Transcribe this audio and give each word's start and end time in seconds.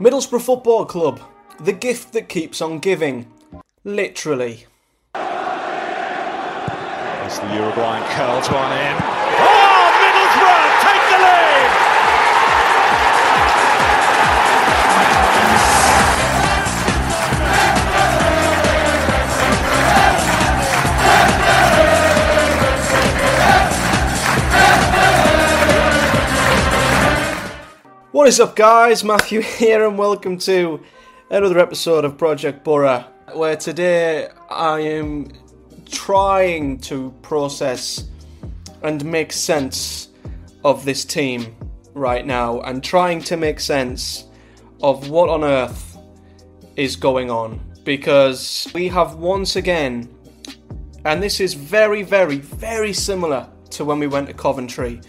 Middlesbrough 0.00 0.42
Football 0.42 0.86
Club, 0.86 1.20
the 1.60 1.72
gift 1.72 2.12
that 2.14 2.28
keeps 2.28 2.60
on 2.60 2.80
giving. 2.80 3.30
Literally. 3.84 4.66
As 5.14 7.38
the 7.38 7.54
Uruguayan 7.54 8.02
curls 8.10 8.50
one 8.50 8.72
in. 8.72 9.13
What 28.14 28.28
is 28.28 28.38
up, 28.38 28.54
guys? 28.54 29.02
Matthew 29.02 29.40
here, 29.58 29.84
and 29.84 29.98
welcome 29.98 30.38
to 30.38 30.80
another 31.30 31.58
episode 31.58 32.04
of 32.04 32.16
Project 32.16 32.62
Boro, 32.62 33.04
where 33.32 33.56
today 33.56 34.28
I 34.48 34.78
am 34.78 35.32
trying 35.84 36.78
to 36.82 37.12
process 37.22 38.04
and 38.84 39.04
make 39.04 39.32
sense 39.32 40.10
of 40.64 40.84
this 40.84 41.04
team 41.04 41.56
right 41.92 42.24
now, 42.24 42.60
and 42.60 42.84
trying 42.84 43.20
to 43.24 43.36
make 43.36 43.58
sense 43.58 44.28
of 44.80 45.10
what 45.10 45.28
on 45.28 45.42
earth 45.42 45.98
is 46.76 46.94
going 46.94 47.32
on. 47.32 47.60
Because 47.82 48.68
we 48.72 48.86
have 48.86 49.16
once 49.16 49.56
again, 49.56 50.08
and 51.04 51.20
this 51.20 51.40
is 51.40 51.54
very, 51.54 52.04
very, 52.04 52.36
very 52.36 52.92
similar 52.92 53.48
to 53.70 53.84
when 53.84 53.98
we 53.98 54.06
went 54.06 54.28
to 54.28 54.34
Coventry. 54.34 55.00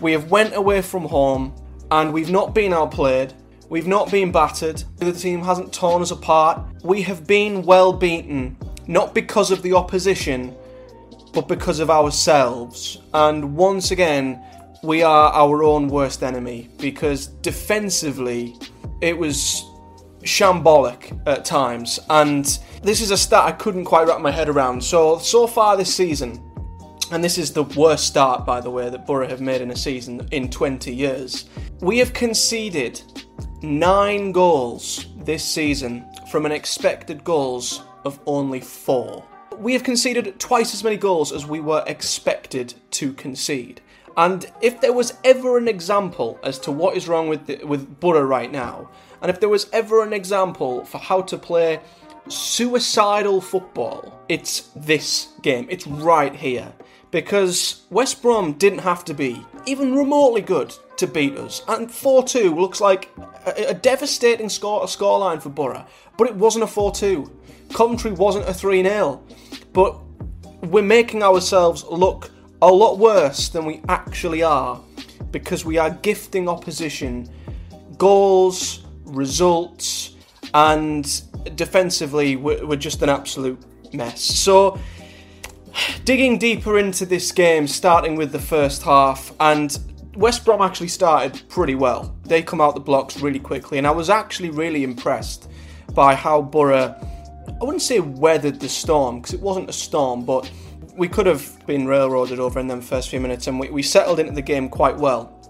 We 0.00 0.12
have 0.12 0.30
went 0.30 0.56
away 0.56 0.80
from 0.80 1.04
home 1.04 1.54
and 1.94 2.12
we've 2.12 2.30
not 2.30 2.56
been 2.56 2.72
outplayed. 2.72 3.32
We've 3.68 3.86
not 3.86 4.10
been 4.10 4.32
battered. 4.32 4.82
The 4.96 5.12
team 5.12 5.42
hasn't 5.42 5.72
torn 5.72 6.02
us 6.02 6.10
apart. 6.10 6.60
We 6.82 7.02
have 7.02 7.24
been 7.24 7.62
well 7.62 7.92
beaten, 7.92 8.56
not 8.88 9.14
because 9.14 9.52
of 9.52 9.62
the 9.62 9.74
opposition, 9.74 10.56
but 11.32 11.46
because 11.46 11.78
of 11.78 11.90
ourselves. 11.90 12.98
And 13.12 13.54
once 13.54 13.92
again, 13.92 14.42
we 14.82 15.04
are 15.04 15.32
our 15.32 15.62
own 15.62 15.86
worst 15.86 16.24
enemy 16.24 16.68
because 16.78 17.28
defensively, 17.28 18.56
it 19.00 19.16
was 19.16 19.64
shambolic 20.22 21.16
at 21.28 21.44
times. 21.44 22.00
And 22.10 22.44
this 22.82 23.00
is 23.02 23.12
a 23.12 23.16
stat 23.16 23.44
I 23.44 23.52
couldn't 23.52 23.84
quite 23.84 24.08
wrap 24.08 24.20
my 24.20 24.32
head 24.32 24.48
around. 24.48 24.82
So, 24.82 25.18
so 25.18 25.46
far 25.46 25.76
this 25.76 25.94
season, 25.94 26.42
and 27.10 27.22
this 27.22 27.38
is 27.38 27.52
the 27.52 27.64
worst 27.64 28.06
start, 28.06 28.46
by 28.46 28.60
the 28.60 28.70
way, 28.70 28.88
that 28.88 29.06
Boro 29.06 29.28
have 29.28 29.40
made 29.40 29.60
in 29.60 29.70
a 29.70 29.76
season 29.76 30.26
in 30.30 30.48
20 30.48 30.94
years. 30.94 31.46
We 31.80 31.98
have 31.98 32.12
conceded 32.12 33.02
nine 33.62 34.32
goals 34.32 35.06
this 35.18 35.44
season 35.44 36.04
from 36.30 36.46
an 36.46 36.52
expected 36.52 37.22
goals 37.24 37.82
of 38.04 38.20
only 38.26 38.60
four. 38.60 39.24
We 39.56 39.72
have 39.74 39.82
conceded 39.82 40.38
twice 40.40 40.74
as 40.74 40.82
many 40.82 40.96
goals 40.96 41.32
as 41.32 41.46
we 41.46 41.60
were 41.60 41.84
expected 41.86 42.74
to 42.92 43.12
concede. 43.12 43.80
And 44.16 44.46
if 44.62 44.80
there 44.80 44.92
was 44.92 45.14
ever 45.24 45.58
an 45.58 45.68
example 45.68 46.38
as 46.42 46.58
to 46.60 46.72
what 46.72 46.96
is 46.96 47.08
wrong 47.08 47.28
with 47.28 47.46
the, 47.46 47.64
with 47.64 48.00
Boro 48.00 48.22
right 48.22 48.50
now, 48.50 48.88
and 49.20 49.30
if 49.30 49.40
there 49.40 49.48
was 49.48 49.68
ever 49.72 50.02
an 50.02 50.12
example 50.12 50.84
for 50.84 50.98
how 50.98 51.22
to 51.22 51.36
play 51.36 51.80
suicidal 52.28 53.40
football, 53.40 54.20
it's 54.28 54.70
this 54.76 55.32
game. 55.42 55.66
It's 55.68 55.86
right 55.86 56.34
here 56.34 56.72
because 57.14 57.82
West 57.90 58.22
Brom 58.22 58.54
didn't 58.54 58.80
have 58.80 59.04
to 59.04 59.14
be 59.14 59.40
even 59.66 59.94
remotely 59.94 60.40
good 60.40 60.74
to 60.96 61.06
beat 61.06 61.38
us, 61.38 61.62
and 61.68 61.88
4-2 61.88 62.56
looks 62.56 62.80
like 62.80 63.08
a, 63.46 63.66
a 63.68 63.74
devastating 63.74 64.48
score 64.48 64.82
a 64.82 64.86
scoreline 64.86 65.40
for 65.40 65.48
Boro, 65.48 65.86
but 66.18 66.26
it 66.26 66.34
wasn't 66.34 66.64
a 66.64 66.66
4-2. 66.66 67.30
Coventry 67.72 68.10
wasn't 68.10 68.46
a 68.46 68.50
3-0, 68.50 69.20
but 69.72 69.96
we're 70.64 70.82
making 70.82 71.22
ourselves 71.22 71.84
look 71.84 72.32
a 72.62 72.66
lot 72.66 72.98
worse 72.98 73.48
than 73.48 73.64
we 73.64 73.80
actually 73.88 74.42
are 74.42 74.80
because 75.30 75.64
we 75.64 75.78
are 75.78 75.90
gifting 75.90 76.48
opposition 76.48 77.30
goals, 77.96 78.82
results, 79.04 80.16
and 80.52 81.22
defensively 81.54 82.34
we're, 82.34 82.66
we're 82.66 82.74
just 82.74 83.02
an 83.02 83.08
absolute 83.08 83.62
mess. 83.94 84.20
So 84.20 84.80
digging 86.04 86.38
deeper 86.38 86.78
into 86.78 87.06
this 87.06 87.32
game, 87.32 87.66
starting 87.66 88.16
with 88.16 88.32
the 88.32 88.38
first 88.38 88.82
half, 88.82 89.32
and 89.40 89.78
West 90.14 90.44
Brom 90.44 90.62
actually 90.62 90.88
started 90.88 91.42
pretty 91.48 91.74
well. 91.74 92.16
They 92.24 92.42
come 92.42 92.60
out 92.60 92.74
the 92.74 92.80
blocks 92.80 93.20
really 93.20 93.40
quickly, 93.40 93.78
and 93.78 93.86
I 93.86 93.90
was 93.90 94.10
actually 94.10 94.50
really 94.50 94.84
impressed 94.84 95.50
by 95.92 96.14
how 96.14 96.42
Boro, 96.42 96.94
I 97.48 97.64
wouldn't 97.64 97.82
say 97.82 98.00
weathered 98.00 98.60
the 98.60 98.68
storm, 98.68 99.20
because 99.20 99.34
it 99.34 99.40
wasn't 99.40 99.68
a 99.68 99.72
storm, 99.72 100.24
but 100.24 100.50
we 100.96 101.08
could 101.08 101.26
have 101.26 101.66
been 101.66 101.86
railroaded 101.86 102.38
over 102.38 102.60
in 102.60 102.68
them 102.68 102.80
first 102.80 103.08
few 103.08 103.20
minutes, 103.20 103.46
and 103.46 103.58
we, 103.58 103.70
we 103.70 103.82
settled 103.82 104.20
into 104.20 104.32
the 104.32 104.42
game 104.42 104.68
quite 104.68 104.96
well 104.96 105.40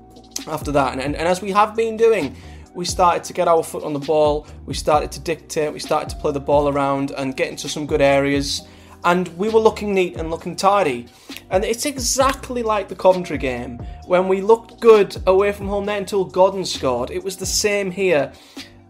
after 0.46 0.72
that. 0.72 0.92
And, 0.92 1.00
and, 1.00 1.16
and 1.16 1.28
as 1.28 1.42
we 1.42 1.50
have 1.50 1.76
been 1.76 1.96
doing, 1.96 2.34
we 2.74 2.84
started 2.84 3.22
to 3.24 3.32
get 3.32 3.46
our 3.46 3.62
foot 3.62 3.84
on 3.84 3.92
the 3.92 4.00
ball, 4.00 4.46
we 4.66 4.74
started 4.74 5.12
to 5.12 5.20
dictate, 5.20 5.72
we 5.72 5.78
started 5.78 6.08
to 6.08 6.16
play 6.16 6.32
the 6.32 6.40
ball 6.40 6.68
around 6.68 7.12
and 7.12 7.36
get 7.36 7.48
into 7.48 7.68
some 7.68 7.86
good 7.86 8.00
areas 8.00 8.62
and 9.04 9.28
we 9.36 9.48
were 9.48 9.60
looking 9.60 9.94
neat 9.94 10.16
and 10.16 10.30
looking 10.30 10.56
tidy. 10.56 11.06
And 11.50 11.64
it's 11.64 11.86
exactly 11.86 12.62
like 12.62 12.88
the 12.88 12.96
Coventry 12.96 13.38
game 13.38 13.78
when 14.06 14.28
we 14.28 14.40
looked 14.40 14.80
good 14.80 15.16
away 15.26 15.52
from 15.52 15.68
home 15.68 15.84
there 15.84 15.98
until 15.98 16.24
Godden 16.24 16.64
scored. 16.64 17.10
It 17.10 17.22
was 17.22 17.36
the 17.36 17.46
same 17.46 17.90
here 17.90 18.32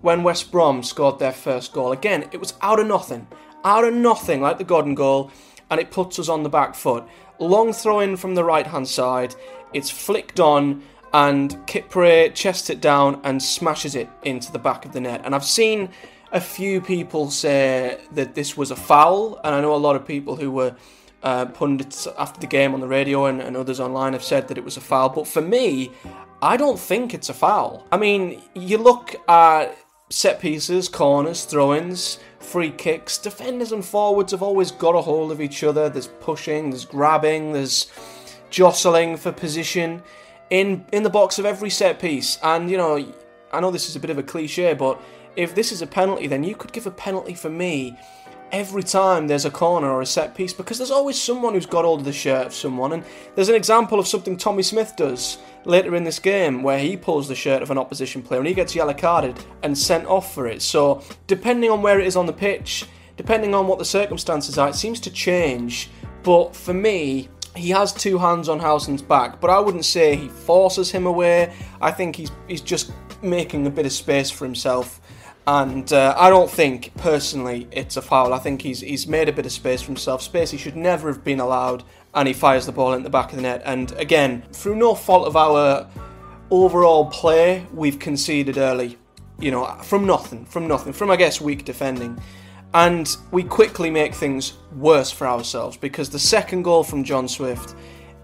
when 0.01 0.23
West 0.23 0.53
Brom 0.53 0.83
scored 0.83 1.19
their 1.19 1.33
first 1.33 1.73
goal. 1.73 1.93
Again, 1.93 2.29
it 2.33 2.39
was 2.39 2.55
out 2.63 2.79
of 2.79 2.87
nothing, 2.87 3.27
out 3.65 3.85
of 3.85 3.95
nothing, 3.95 4.41
like 4.41 4.59
the 4.59 4.65
Godden 4.65 4.95
goal, 4.95 5.31
and 5.71 5.81
it 5.81 5.91
puts 5.91 6.19
us 6.19 6.29
on 6.29 6.43
the 6.43 6.49
back 6.49 6.75
foot. 6.75 7.05
Long 7.39 7.73
throw 7.73 8.01
in 8.01 8.17
from 8.17 8.35
the 8.35 8.45
right 8.45 8.67
hand 8.67 8.87
side, 8.87 9.35
it's 9.73 9.91
flicked 9.91 10.39
on, 10.39 10.83
and 11.13 11.53
Kipre 11.67 12.33
chests 12.35 12.71
it 12.71 12.81
down 12.81 13.21
and 13.25 13.43
smashes 13.43 13.95
it 13.95 14.09
into 14.25 14.53
the 14.53 14.59
back 14.59 14.85
of 14.85 14.93
the 14.93 15.01
net. 15.01 15.23
And 15.25 15.35
I've 15.35 15.45
seen 15.45 15.89
a 16.35 16.41
few 16.41 16.81
people 16.81 17.31
say 17.31 18.01
that 18.11 18.35
this 18.35 18.57
was 18.57 18.73
a 18.73 18.77
foul, 18.77 19.41
and 19.45 19.55
I 19.55 19.61
know 19.61 19.75
a 19.75 19.77
lot 19.77 19.95
of 19.95 20.05
people 20.05 20.35
who 20.35 20.51
were 20.51 20.75
uh, 21.23 21.47
pundits 21.47 22.09
after 22.19 22.41
the 22.41 22.49
game 22.49 22.75
on 22.75 22.81
the 22.81 22.89
radio 22.89 23.27
and, 23.27 23.41
and 23.41 23.57
others 23.57 23.79
online 23.79 24.13
have 24.13 24.25
said 24.25 24.49
that 24.49 24.59
it 24.59 24.65
was 24.65 24.77
a 24.77 24.81
foul. 24.81 25.09
But 25.09 25.29
for 25.29 25.41
me, 25.41 25.93
I 26.43 26.57
don't 26.57 26.79
think 26.79 27.15
it's 27.15 27.29
a 27.29 27.35
foul. 27.35 27.87
I 27.93 27.97
mean, 27.97 28.43
you 28.55 28.79
look 28.79 29.15
at 29.29 29.79
set 30.11 30.41
pieces, 30.41 30.89
corners, 30.89 31.45
throw 31.45 31.73
ins, 31.73 32.19
free 32.41 32.71
kicks. 32.71 33.17
Defenders 33.17 33.71
and 33.71 33.85
forwards 33.85 34.33
have 34.33 34.43
always 34.43 34.73
got 34.73 34.97
a 34.97 35.01
hold 35.01 35.31
of 35.31 35.41
each 35.41 35.63
other. 35.63 35.89
There's 35.89 36.09
pushing, 36.09 36.71
there's 36.71 36.85
grabbing, 36.85 37.53
there's 37.53 37.93
jostling 38.51 39.17
for 39.17 39.31
position 39.31 40.03
in 40.51 40.85
in 40.93 41.05
the 41.05 41.11
box 41.11 41.39
of 41.39 41.47
every 41.47 41.71
set 41.71 42.01
piece. 42.01 42.39
And 42.43 42.69
you 42.69 42.77
know, 42.77 43.07
I 43.53 43.61
know 43.61 43.71
this 43.71 43.89
is 43.89 43.95
a 43.95 44.01
bit 44.01 44.11
of 44.11 44.19
a 44.19 44.23
cliche, 44.23 44.75
but 44.75 45.01
if 45.37 45.55
this 45.55 45.73
is 45.73 45.83
a 45.83 45.87
penalty, 45.87 46.27
then 46.27 46.45
you 46.45 46.55
could 46.55 46.73
give 46.73 46.87
a 46.87 46.91
penalty 46.91 47.35
for 47.35 47.51
me 47.51 47.99
every 48.53 48.85
time 48.85 49.27
there's 49.27 49.45
a 49.45 49.51
corner 49.51 49.91
or 49.91 50.01
a 50.01 50.07
set 50.07 50.35
piece 50.35 50.53
because 50.53 50.79
there's 50.79 50.91
always 50.91 51.21
someone 51.21 51.55
who's 51.55 51.67
got 51.67 51.85
hold 51.85 52.01
of 52.01 52.05
the 52.05 52.13
shirt 52.13 52.47
of 52.47 52.55
someone. 52.55 52.93
And 52.93 53.05
there's 53.35 53.49
an 53.49 53.57
example 53.57 53.99
of 53.99 54.07
something 54.07 54.37
Tommy 54.37 54.63
Smith 54.63 54.95
does 54.97 55.39
later 55.65 55.97
in 55.97 56.05
this 56.05 56.21
game 56.21 56.63
where 56.63 56.79
he 56.79 56.97
pulls 56.97 57.27
the 57.27 57.35
shirt 57.35 57.63
of 57.63 57.71
an 57.73 57.79
opposition 57.79 58.23
player 58.23 58.41
and 58.41 58.49
he 58.49 58.55
gets 58.55 58.75
yellow 58.75 58.95
carded 58.95 59.37
and 59.63 59.77
sent 59.77 60.07
off 60.07 60.33
for 60.33 60.47
it. 60.47 60.63
So, 60.63 61.03
depending 61.27 61.71
on 61.71 61.83
where 61.83 61.99
it 61.99 62.07
is 62.07 62.17
on 62.17 62.27
the 62.27 62.33
pitch, 62.33 62.87
depending 63.17 63.55
on 63.55 63.67
what 63.67 63.79
the 63.79 63.85
circumstances 63.85 64.57
are, 64.57 64.69
it 64.69 64.77
seems 64.77 65.01
to 65.01 65.11
change. 65.11 65.91
But 66.23 66.55
for 66.55 66.75
me, 66.75 67.29
he 67.57 67.71
has 67.71 67.93
two 67.93 68.19
hands 68.19 68.49
on 68.49 68.59
Howson's 68.59 69.03
back, 69.03 69.41
but 69.41 69.51
I 69.51 69.59
wouldn't 69.59 69.85
say 69.85 70.17
he 70.17 70.29
forces 70.29 70.91
him 70.91 71.07
away. 71.07 71.53
I 71.81 71.91
think 71.91 72.17
he's 72.17 72.31
he's 72.49 72.61
just 72.61 72.93
making 73.23 73.67
a 73.67 73.71
bit 73.71 73.87
of 73.87 73.93
space 73.93 74.31
for 74.31 74.45
himself 74.45 75.01
and 75.47 75.93
uh, 75.93 76.15
I 76.17 76.31
don't 76.31 76.51
think 76.51 76.95
personally 76.97 77.69
it's 77.71 77.97
a 77.97 78.03
foul. 78.03 78.33
I 78.33 78.39
think 78.39 78.63
he's 78.63 78.81
he's 78.81 79.07
made 79.07 79.29
a 79.29 79.33
bit 79.33 79.45
of 79.45 79.53
space 79.53 79.83
for 79.83 79.89
himself, 79.89 80.23
space 80.23 80.51
he 80.51 80.59
should 80.59 80.77
never 80.77 81.09
have 81.09 81.23
been 81.23 81.41
allowed, 81.41 81.85
and 82.15 82.27
he 82.27 82.35
fires 82.35 82.67
the 82.67 82.73
ball 82.73 82.95
in 82.95 83.03
the 83.03 83.11
back 83.11 83.31
of 83.31 83.37
the 83.37 83.43
net. 83.43 83.63
And 83.65 83.93
again, 83.93 84.43
through 84.53 84.77
no 84.77 84.95
fault 84.95 85.27
of 85.27 85.37
our 85.37 85.89
overall 86.51 87.07
play, 87.07 87.67
we've 87.73 87.99
conceded 87.99 88.57
early. 88.57 88.99
You 89.39 89.51
know, 89.51 89.67
from 89.83 90.07
nothing, 90.07 90.45
from 90.47 90.69
nothing, 90.69 90.93
from 90.93 91.11
I 91.11 91.17
guess 91.17 91.41
weak 91.41 91.65
defending. 91.65 92.19
And 92.73 93.17
we 93.31 93.45
quickly 93.45 93.91
make 93.91 94.15
things 94.15 94.55
worse 94.77 95.11
for 95.11 95.27
ourselves 95.27 95.77
because 95.77 96.11
the 96.11 96.19
second 96.19 96.63
goal 96.63 96.83
from 96.83 97.05
John 97.05 97.29
Swift 97.29 97.77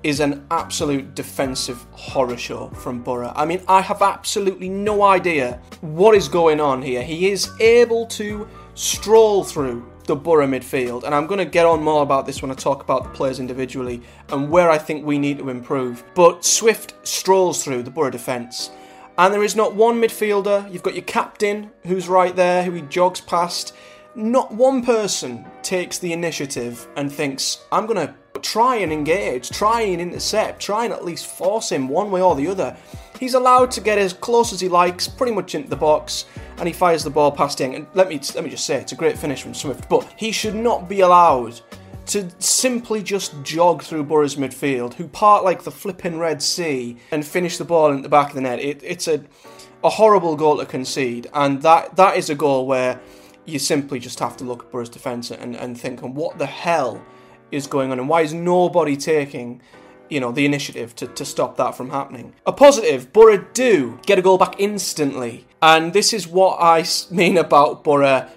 is 0.03 0.21
an 0.21 0.47
absolute 0.51 1.15
defensive 1.15 1.85
horror 1.93 2.37
show 2.37 2.69
from 2.71 3.03
Boro. 3.03 3.33
I 3.37 3.45
mean, 3.45 3.63
I 3.69 3.81
have 3.81 4.03
absolutely 4.03 4.69
no 4.69 5.03
idea 5.03 5.61
what 5.81 6.15
is 6.15 6.29
going 6.29 6.61
on 6.61 6.83
here. 6.83 7.03
He 7.03 7.31
is 7.31 7.51
able 7.61 8.07
to 8.07 8.49
stroll 8.75 9.45
through 9.45 9.87
the 10.07 10.17
Boro 10.17 10.47
midfield, 10.47 11.05
and 11.05 11.15
I'm 11.15 11.27
going 11.27 11.39
to 11.39 11.45
get 11.45 11.67
on 11.67 11.83
more 11.83 12.03
about 12.03 12.27
this 12.27 12.43
when 12.43 12.51
I 12.51 12.55
talk 12.55 12.83
about 12.83 13.05
the 13.05 13.11
players 13.11 13.39
individually 13.39 14.03
and 14.31 14.51
where 14.51 14.71
I 14.71 14.79
think 14.79 15.05
we 15.05 15.19
need 15.19 15.39
to 15.39 15.51
improve. 15.51 16.03
But 16.15 16.45
Swift 16.45 16.95
strolls 17.07 17.63
through 17.63 17.83
the 17.83 17.91
Boro 17.91 18.11
defence 18.11 18.71
And 19.19 19.35
there 19.35 19.43
is 19.43 19.55
not 19.55 19.75
one 19.75 20.01
midfielder. 20.01 20.73
You've 20.73 20.83
got 20.83 20.95
your 20.95 21.05
captain, 21.05 21.71
who's 21.85 22.09
right 22.09 22.35
there, 22.35 22.65
who 22.65 22.73
he 22.73 22.81
jogs 22.83 23.21
past. 23.21 23.75
Not 24.15 24.53
one 24.53 24.83
person 24.83 25.47
takes 25.63 25.99
the 25.99 26.15
initiative 26.15 26.89
and 26.97 27.13
thinks, 27.13 27.65
I'm 27.71 27.87
going 27.87 28.07
to 28.07 28.15
try 28.43 28.77
and 28.77 28.93
engage, 28.93 29.51
try 29.51 29.83
and 29.83 30.01
intercept, 30.01 30.61
try 30.61 30.85
and 30.85 30.93
at 30.93 31.05
least 31.05 31.27
force 31.27 31.71
him 31.71 31.89
one 31.89 32.11
way 32.11 32.23
or 32.23 32.35
the 32.35 32.49
other. 32.49 32.77
He's 33.19 33.35
allowed 33.35 33.71
to 33.73 33.81
get 33.81 33.99
as 33.99 34.13
close 34.13 34.53
as 34.53 34.61
he 34.61 34.69
likes, 34.69 35.07
pretty 35.07 35.33
much 35.33 35.55
into 35.55 35.69
the 35.69 35.77
box, 35.77 36.25
and 36.57 36.67
he 36.67 36.73
fires 36.73 37.05
the 37.05 37.11
ball 37.11 37.31
past 37.31 37.59
Dieng. 37.59 37.77
And 37.77 37.87
let 37.95 38.09
me 38.09 38.21
let 38.35 38.45
me 38.45 38.51
just 38.51 38.65
say, 38.65 38.77
it's 38.77 38.93
a 38.93 38.97
great 38.97 39.19
finish 39.19 39.43
from 39.43 39.55
Swift, 39.55 39.89
but 39.89 40.11
he 40.17 40.33
should 40.33 40.55
not 40.55 40.89
be 40.89 41.01
allowed 41.01 41.61
to 42.07 42.29
simply 42.39 43.03
just 43.03 43.35
jog 43.43 43.83
through 43.83 44.05
Boro's 44.05 44.37
midfield, 44.37 44.95
who 44.95 45.07
part 45.07 45.45
like 45.45 45.63
the 45.63 45.71
flipping 45.71 46.19
Red 46.19 46.43
Sea 46.43 46.97
and 47.13 47.25
finish 47.25 47.59
the 47.59 47.65
ball 47.65 47.93
in 47.93 48.03
the 48.03 48.09
back 48.09 48.31
of 48.31 48.35
the 48.35 48.41
net. 48.41 48.59
It, 48.59 48.83
it's 48.83 49.07
a 49.07 49.23
a 49.83 49.91
horrible 49.91 50.37
goal 50.37 50.59
to 50.59 50.67
concede, 50.67 51.29
and 51.33 51.63
that 51.63 51.97
that 51.97 52.17
is 52.17 52.31
a 52.31 52.35
goal 52.35 52.67
where 52.67 53.01
you 53.47 53.59
simply 53.59 53.99
just 53.99 54.19
have 54.19 54.37
to 54.37 54.45
look 54.45 54.65
at 54.65 54.71
Boro's 54.71 54.89
defence 54.89 55.31
and, 55.31 55.57
and 55.57 55.79
think, 55.79 56.03
and 56.03 56.15
what 56.15 56.39
the 56.39 56.47
hell 56.47 57.03
is 57.51 57.67
going 57.67 57.93
on, 57.93 57.99
and 57.99 58.09
why 58.09 58.23
is 58.23 58.33
nobody 58.33 58.97
taking 58.97 59.61
you 60.11 60.21
know, 60.21 60.33
the 60.33 60.45
initiative 60.45 60.95
to, 60.97 61.07
to 61.07 61.25
stop 61.25 61.57
that 61.57 61.75
from 61.75 61.89
happening. 61.89 62.35
A 62.45 62.53
positive, 62.53 63.13
Boro 63.13 63.39
do 63.55 63.99
get 64.05 64.19
a 64.19 64.23
goal 64.23 64.37
back 64.37 64.57
instantly. 64.59 65.47
And 65.63 65.93
this 65.93 66.13
is 66.13 66.27
what 66.27 66.59
I 66.61 66.85
mean 67.11 67.39
about 67.39 67.85
Boro 67.85 68.29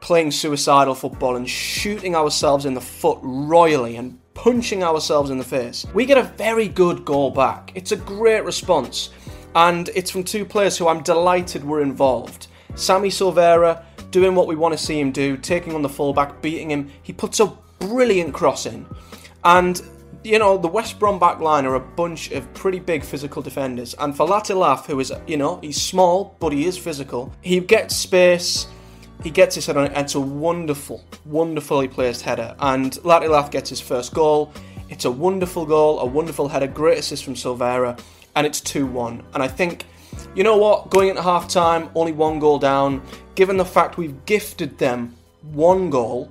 playing 0.00 0.32
suicidal 0.32 0.96
football 0.96 1.36
and 1.36 1.48
shooting 1.48 2.16
ourselves 2.16 2.66
in 2.66 2.74
the 2.74 2.80
foot 2.80 3.18
royally 3.22 3.96
and 3.96 4.18
punching 4.34 4.82
ourselves 4.82 5.30
in 5.30 5.38
the 5.38 5.44
face. 5.44 5.86
We 5.94 6.06
get 6.06 6.18
a 6.18 6.24
very 6.24 6.66
good 6.66 7.04
goal 7.04 7.30
back. 7.30 7.70
It's 7.76 7.92
a 7.92 7.96
great 7.96 8.44
response. 8.44 9.10
And 9.54 9.90
it's 9.94 10.10
from 10.10 10.24
two 10.24 10.44
players 10.44 10.76
who 10.76 10.88
I'm 10.88 11.02
delighted 11.02 11.62
were 11.64 11.82
involved. 11.82 12.48
Sammy 12.74 13.10
Silvera 13.10 13.84
doing 14.10 14.34
what 14.34 14.48
we 14.48 14.56
want 14.56 14.72
to 14.76 14.78
see 14.82 14.98
him 14.98 15.12
do, 15.12 15.36
taking 15.36 15.74
on 15.74 15.82
the 15.82 15.88
fullback, 15.88 16.42
beating 16.42 16.70
him. 16.70 16.90
He 17.02 17.12
puts 17.12 17.38
a 17.38 17.46
brilliant 17.86 18.34
crossing. 18.34 18.86
And 19.44 19.80
you 20.24 20.38
know, 20.38 20.56
the 20.56 20.68
West 20.68 20.98
Brom 20.98 21.18
back 21.18 21.40
line 21.40 21.66
are 21.66 21.74
a 21.74 21.80
bunch 21.80 22.30
of 22.30 22.52
pretty 22.54 22.78
big 22.78 23.02
physical 23.04 23.42
defenders. 23.42 23.94
And 23.98 24.16
for 24.16 24.26
Latte 24.26 24.54
Lath, 24.54 24.86
who 24.86 25.00
is, 25.00 25.12
you 25.26 25.36
know, 25.36 25.58
he's 25.60 25.82
small, 25.82 26.36
but 26.38 26.52
he 26.52 26.66
is 26.66 26.78
physical, 26.78 27.32
he 27.40 27.58
gets 27.60 27.96
space, 27.96 28.68
he 29.22 29.30
gets 29.30 29.54
his 29.54 29.66
head 29.66 29.76
on 29.76 29.86
it, 29.86 29.92
and 29.94 30.04
it's 30.04 30.14
a 30.14 30.20
wonderful, 30.20 31.04
wonderfully 31.24 31.88
placed 31.88 32.22
header. 32.22 32.54
And 32.60 33.02
Latte 33.04 33.28
Lath 33.28 33.50
gets 33.50 33.70
his 33.70 33.80
first 33.80 34.14
goal. 34.14 34.52
It's 34.88 35.04
a 35.04 35.10
wonderful 35.10 35.64
goal, 35.64 36.00
a 36.00 36.06
wonderful 36.06 36.48
header, 36.48 36.66
great 36.66 36.98
assist 36.98 37.24
from 37.24 37.34
Silvera, 37.34 37.98
and 38.36 38.46
it's 38.46 38.60
2 38.60 38.86
1. 38.86 39.22
And 39.34 39.42
I 39.42 39.48
think, 39.48 39.86
you 40.34 40.44
know 40.44 40.56
what, 40.56 40.90
going 40.90 41.08
into 41.08 41.22
half 41.22 41.48
time, 41.48 41.88
only 41.94 42.12
one 42.12 42.38
goal 42.38 42.58
down, 42.58 43.02
given 43.34 43.56
the 43.56 43.64
fact 43.64 43.96
we've 43.96 44.24
gifted 44.26 44.78
them 44.78 45.16
one 45.52 45.90
goal, 45.90 46.30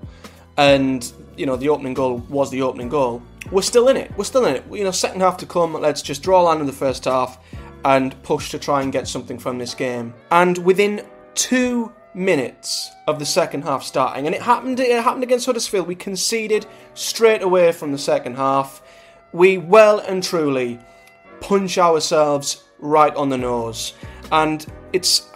and, 0.58 1.12
you 1.38 1.46
know, 1.46 1.56
the 1.56 1.70
opening 1.70 1.94
goal 1.94 2.18
was 2.30 2.50
the 2.52 2.62
opening 2.62 2.90
goal 2.90 3.22
we're 3.50 3.62
still 3.62 3.88
in 3.88 3.98
it. 3.98 4.12
We're 4.18 4.26
still 4.26 4.46
in 4.46 4.56
it. 4.56 4.64
You 4.72 4.84
know, 4.84 4.92
second 4.92 5.22
half 5.22 5.38
to 5.38 5.46
come. 5.46 5.74
Let's 5.74 6.02
just 6.02 6.22
draw 6.22 6.42
line 6.42 6.60
in 6.60 6.66
the 6.66 6.74
first 6.74 7.06
half 7.06 7.40
and 7.84 8.22
push 8.24 8.52
to 8.52 8.60
try 8.60 8.82
and 8.82 8.92
get 8.92 9.08
something 9.08 9.40
from 9.40 9.58
this 9.58 9.74
game. 9.74 10.14
And 10.32 10.58
within 10.60 11.06
two 11.34 11.92
minutes 12.14 12.92
of 13.08 13.20
the 13.20 13.26
second 13.26 13.64
half 13.64 13.84
starting, 13.84 14.26
and 14.26 14.36
it 14.36 14.42
happened. 14.42 14.80
It 14.80 15.04
happened 15.04 15.24
against 15.24 15.46
Huddersfield. 15.46 15.88
We 15.88 15.96
conceded 15.96 16.66
straight 16.94 17.42
away 17.42 17.72
from 17.72 17.92
the 17.92 17.98
second 17.98 18.36
half. 18.36 18.82
We 19.34 19.58
well 19.58 20.00
and 20.00 20.22
truly 20.22 20.80
punch 21.40 21.78
ourselves 21.78 22.66
right 22.80 23.16
on 23.16 23.30
the 23.30 23.38
nose, 23.38 23.94
and 24.32 24.66
it's 24.94 25.30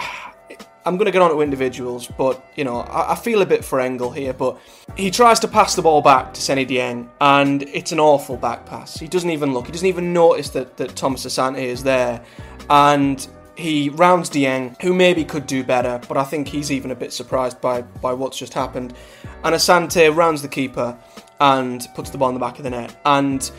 I'm 0.85 0.97
going 0.97 1.05
to 1.05 1.11
get 1.11 1.21
on 1.21 1.31
to 1.31 1.41
individuals, 1.41 2.07
but 2.17 2.51
you 2.55 2.63
know, 2.63 2.81
I, 2.81 3.13
I, 3.13 3.15
feel 3.15 3.41
a 3.41 3.45
bit 3.45 3.65
for 3.65 3.79
Engel 3.79 4.11
here. 4.11 4.33
But 4.33 4.59
he 4.95 5.09
tries 5.09 5.39
to 5.39 5.47
pass 5.47 5.75
the 5.75 5.81
ball 5.81 6.01
back 6.01 6.33
to 6.35 6.41
Seny 6.41 6.65
Dieng, 6.65 7.09
and 7.19 7.63
it's 7.63 7.91
an 7.91 7.99
awful 7.99 8.37
back 8.37 8.65
pass. 8.65 8.97
He 8.97 9.07
doesn't 9.07 9.29
even 9.31 9.53
look. 9.53 9.65
He 9.65 9.71
doesn't 9.71 9.87
even 9.87 10.13
notice 10.13 10.49
that 10.49 10.77
that 10.77 10.95
Thomas 10.95 11.25
Asante 11.25 11.57
is 11.57 11.83
there, 11.83 12.23
and 12.69 13.27
he 13.55 13.89
rounds 13.89 14.29
Dieng, 14.29 14.79
who 14.81 14.93
maybe 14.93 15.23
could 15.23 15.47
do 15.47 15.63
better, 15.63 15.99
but 16.07 16.17
I 16.17 16.23
think 16.23 16.47
he's 16.47 16.71
even 16.71 16.91
a 16.91 16.95
bit 16.95 17.13
surprised 17.13 17.59
by 17.61 17.81
by 17.81 18.13
what's 18.13 18.37
just 18.37 18.53
happened. 18.53 18.93
And 19.43 19.55
Asante 19.55 20.15
rounds 20.15 20.41
the 20.41 20.47
keeper 20.47 20.97
and 21.39 21.87
puts 21.95 22.09
the 22.09 22.17
ball 22.17 22.29
in 22.29 22.35
the 22.35 22.39
back 22.39 22.57
of 22.57 22.63
the 22.63 22.69
net. 22.69 22.99
And 23.05 23.49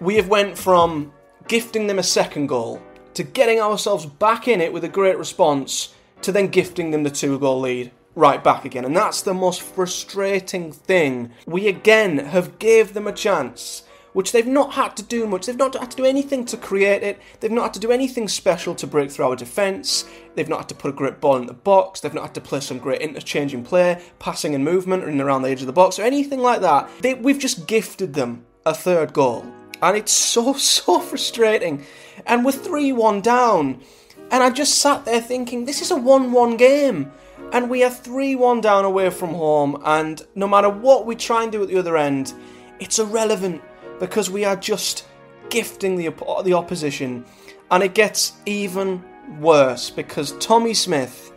we 0.00 0.16
have 0.16 0.28
went 0.28 0.56
from 0.56 1.12
gifting 1.48 1.86
them 1.86 1.98
a 1.98 2.02
second 2.02 2.46
goal 2.46 2.80
to 3.14 3.22
getting 3.22 3.60
ourselves 3.60 4.06
back 4.06 4.48
in 4.48 4.60
it 4.60 4.72
with 4.72 4.84
a 4.84 4.88
great 4.88 5.18
response 5.18 5.94
to 6.22 6.32
then 6.32 6.48
gifting 6.48 6.90
them 6.90 7.02
the 7.02 7.10
two 7.10 7.38
goal 7.38 7.60
lead 7.60 7.90
right 8.14 8.42
back 8.42 8.64
again. 8.64 8.84
And 8.84 8.96
that's 8.96 9.22
the 9.22 9.34
most 9.34 9.62
frustrating 9.62 10.72
thing. 10.72 11.30
We 11.46 11.68
again 11.68 12.18
have 12.18 12.58
gave 12.58 12.94
them 12.94 13.06
a 13.06 13.12
chance 13.12 13.82
which 14.14 14.32
they've 14.32 14.46
not 14.46 14.74
had 14.74 14.96
to 14.96 15.02
do 15.02 15.26
much. 15.26 15.44
They've 15.44 15.56
not 15.56 15.74
had 15.74 15.90
to 15.90 15.96
do 15.96 16.04
anything 16.04 16.46
to 16.46 16.56
create 16.56 17.02
it. 17.02 17.20
They've 17.40 17.50
not 17.50 17.64
had 17.64 17.74
to 17.74 17.80
do 17.80 17.90
anything 17.92 18.28
special 18.28 18.74
to 18.76 18.86
break 18.86 19.10
through 19.10 19.26
our 19.26 19.36
defence. 19.36 20.04
They've 20.34 20.48
not 20.48 20.60
had 20.60 20.68
to 20.70 20.74
put 20.74 20.90
a 20.90 20.94
great 20.94 21.20
ball 21.20 21.36
in 21.36 21.46
the 21.46 21.52
box. 21.52 22.00
They've 22.00 22.14
not 22.14 22.26
had 22.26 22.34
to 22.34 22.40
play 22.40 22.60
some 22.60 22.78
great 22.78 23.02
interchanging 23.02 23.64
play, 23.64 24.00
passing 24.20 24.54
and 24.54 24.64
movement, 24.64 25.04
and 25.04 25.20
around 25.20 25.42
the 25.42 25.50
edge 25.50 25.60
of 25.60 25.66
the 25.66 25.72
box, 25.72 25.98
or 25.98 26.02
anything 26.02 26.40
like 26.40 26.60
that. 26.60 26.88
They, 27.00 27.14
we've 27.14 27.40
just 27.40 27.66
gifted 27.66 28.14
them 28.14 28.46
a 28.64 28.72
third 28.72 29.12
goal. 29.12 29.44
And 29.82 29.96
it's 29.96 30.12
so, 30.12 30.52
so 30.54 31.00
frustrating. 31.00 31.84
And 32.24 32.44
we're 32.44 32.52
3 32.52 32.92
1 32.92 33.20
down. 33.20 33.82
And 34.30 34.42
I 34.42 34.50
just 34.50 34.78
sat 34.78 35.04
there 35.04 35.20
thinking, 35.20 35.64
this 35.64 35.82
is 35.82 35.90
a 35.90 35.96
1 35.96 36.32
1 36.32 36.56
game. 36.56 37.12
And 37.52 37.70
we 37.70 37.84
are 37.84 37.90
3 37.90 38.34
1 38.34 38.60
down 38.60 38.84
away 38.84 39.10
from 39.10 39.34
home. 39.34 39.80
And 39.84 40.22
no 40.34 40.48
matter 40.48 40.68
what 40.68 41.06
we 41.06 41.14
try 41.14 41.42
and 41.42 41.52
do 41.52 41.62
at 41.62 41.68
the 41.68 41.78
other 41.78 41.96
end, 41.96 42.32
it's 42.80 42.98
irrelevant 42.98 43.62
because 44.00 44.30
we 44.30 44.44
are 44.44 44.56
just 44.56 45.06
gifting 45.50 45.96
the, 45.96 46.08
the 46.44 46.52
opposition. 46.52 47.24
And 47.70 47.82
it 47.82 47.94
gets 47.94 48.32
even 48.46 49.02
worse 49.38 49.90
because 49.90 50.32
Tommy 50.38 50.74
Smith. 50.74 51.32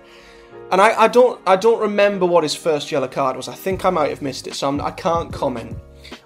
And 0.71 0.81
I, 0.81 1.03
I 1.03 1.07
don't 1.07 1.39
I 1.47 1.55
don't 1.55 1.79
remember 1.79 2.25
what 2.25 2.43
his 2.43 2.53
first 2.55 2.91
yellow 2.91 3.07
card 3.07 3.37
was. 3.37 3.47
I 3.47 3.53
think 3.53 3.85
I 3.85 3.89
might 3.89 4.09
have 4.09 4.21
missed 4.21 4.47
it, 4.47 4.53
so 4.53 4.67
I'm, 4.67 4.81
I 4.81 4.91
can 4.91 5.25
not 5.25 5.31
comment 5.31 5.77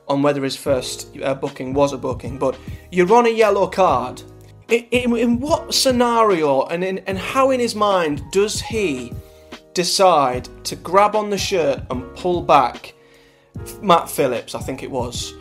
on 0.07 0.23
whether 0.23 0.43
his 0.43 0.55
first 0.55 1.15
uh, 1.21 1.35
booking 1.35 1.73
was 1.73 1.93
a 1.93 1.97
booking. 1.97 2.39
But 2.39 2.57
you're 2.91 3.13
on 3.13 3.27
a 3.27 3.29
yellow 3.29 3.67
card 3.67 4.23
in, 4.71 5.15
in 5.17 5.39
what 5.39 5.73
scenario 5.73 6.63
and 6.67 6.83
in, 6.83 6.99
and 6.99 7.17
how 7.17 7.51
in 7.51 7.59
his 7.59 7.75
mind 7.75 8.21
does 8.31 8.61
he 8.61 9.13
decide 9.73 10.47
to 10.65 10.75
grab 10.75 11.15
on 11.15 11.29
the 11.29 11.37
shirt 11.37 11.81
and 11.89 12.15
pull 12.15 12.41
back 12.41 12.93
Matt 13.81 14.09
Phillips, 14.09 14.55
I 14.55 14.59
think 14.59 14.83
it 14.83 14.89
was. 14.89 15.33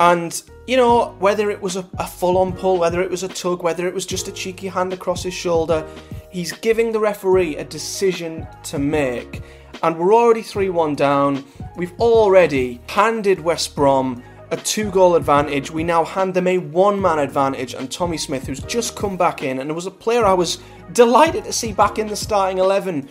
And, 0.00 0.42
you 0.66 0.76
know, 0.76 1.14
whether 1.18 1.50
it 1.50 1.60
was 1.60 1.76
a, 1.76 1.88
a 1.98 2.06
full 2.06 2.38
on 2.38 2.52
pull, 2.52 2.78
whether 2.78 3.00
it 3.00 3.10
was 3.10 3.22
a 3.22 3.28
tug, 3.28 3.62
whether 3.62 3.86
it 3.86 3.94
was 3.94 4.04
just 4.04 4.28
a 4.28 4.32
cheeky 4.32 4.68
hand 4.68 4.92
across 4.92 5.22
his 5.22 5.34
shoulder, 5.34 5.86
he's 6.30 6.52
giving 6.52 6.90
the 6.92 7.00
referee 7.00 7.56
a 7.56 7.64
decision 7.64 8.46
to 8.64 8.78
make. 8.78 9.42
And 9.82 9.96
we're 9.96 10.14
already 10.14 10.42
3 10.42 10.70
1 10.70 10.94
down. 10.96 11.44
We've 11.76 11.98
already 12.00 12.80
handed 12.88 13.40
West 13.40 13.74
Brom 13.74 14.22
a 14.52 14.56
two 14.58 14.90
goal 14.90 15.16
advantage. 15.16 15.70
We 15.70 15.82
now 15.82 16.04
hand 16.04 16.34
them 16.34 16.46
a 16.46 16.58
one 16.58 17.00
man 17.00 17.18
advantage, 17.18 17.74
and 17.74 17.90
Tommy 17.90 18.18
Smith, 18.18 18.46
who's 18.46 18.60
just 18.60 18.94
come 18.94 19.16
back 19.16 19.42
in, 19.42 19.58
and 19.58 19.70
it 19.70 19.72
was 19.72 19.86
a 19.86 19.90
player 19.90 20.24
I 20.24 20.34
was 20.34 20.58
delighted 20.92 21.44
to 21.44 21.52
see 21.52 21.72
back 21.72 21.98
in 21.98 22.06
the 22.06 22.14
starting 22.14 22.58
11. 22.58 23.08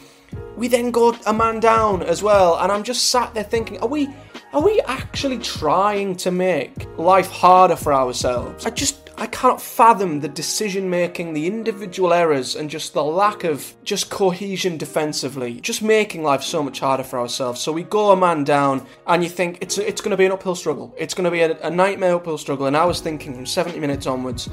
We 0.55 0.67
then 0.67 0.91
go 0.91 1.17
a 1.25 1.33
man 1.33 1.59
down 1.59 2.03
as 2.03 2.21
well, 2.21 2.59
and 2.59 2.71
I'm 2.71 2.83
just 2.83 3.09
sat 3.09 3.33
there 3.33 3.43
thinking, 3.43 3.79
are 3.79 3.87
we 3.87 4.07
are 4.53 4.61
we 4.61 4.81
actually 4.81 5.39
trying 5.39 6.15
to 6.17 6.29
make 6.29 6.87
life 6.97 7.31
harder 7.31 7.75
for 7.75 7.93
ourselves? 7.93 8.65
I 8.65 8.69
just 8.69 9.09
I 9.21 9.27
cannot 9.27 9.61
fathom 9.61 10.21
the 10.21 10.27
decision 10.27 10.89
making, 10.89 11.33
the 11.33 11.45
individual 11.45 12.11
errors, 12.11 12.55
and 12.55 12.67
just 12.67 12.95
the 12.95 13.03
lack 13.03 13.43
of 13.43 13.75
just 13.83 14.09
cohesion 14.09 14.77
defensively, 14.77 15.61
just 15.61 15.83
making 15.83 16.23
life 16.23 16.41
so 16.41 16.63
much 16.63 16.79
harder 16.79 17.03
for 17.03 17.19
ourselves. 17.19 17.61
So 17.61 17.71
we 17.71 17.83
go 17.83 18.09
a 18.09 18.17
man 18.17 18.43
down, 18.43 18.83
and 19.05 19.23
you 19.23 19.29
think 19.29 19.59
it's 19.61 19.77
it's 19.77 20.01
going 20.01 20.09
to 20.09 20.17
be 20.17 20.25
an 20.25 20.31
uphill 20.31 20.55
struggle. 20.55 20.91
It's 20.97 21.13
going 21.13 21.25
to 21.25 21.29
be 21.29 21.41
a, 21.41 21.55
a 21.61 21.69
nightmare 21.69 22.15
uphill 22.15 22.39
struggle. 22.39 22.65
And 22.65 22.75
I 22.75 22.83
was 22.83 22.99
thinking 22.99 23.35
from 23.35 23.45
70 23.45 23.79
minutes 23.79 24.07
onwards, 24.07 24.49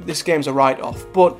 this 0.00 0.20
game's 0.20 0.48
a 0.48 0.52
write 0.52 0.80
off. 0.80 1.06
But 1.12 1.38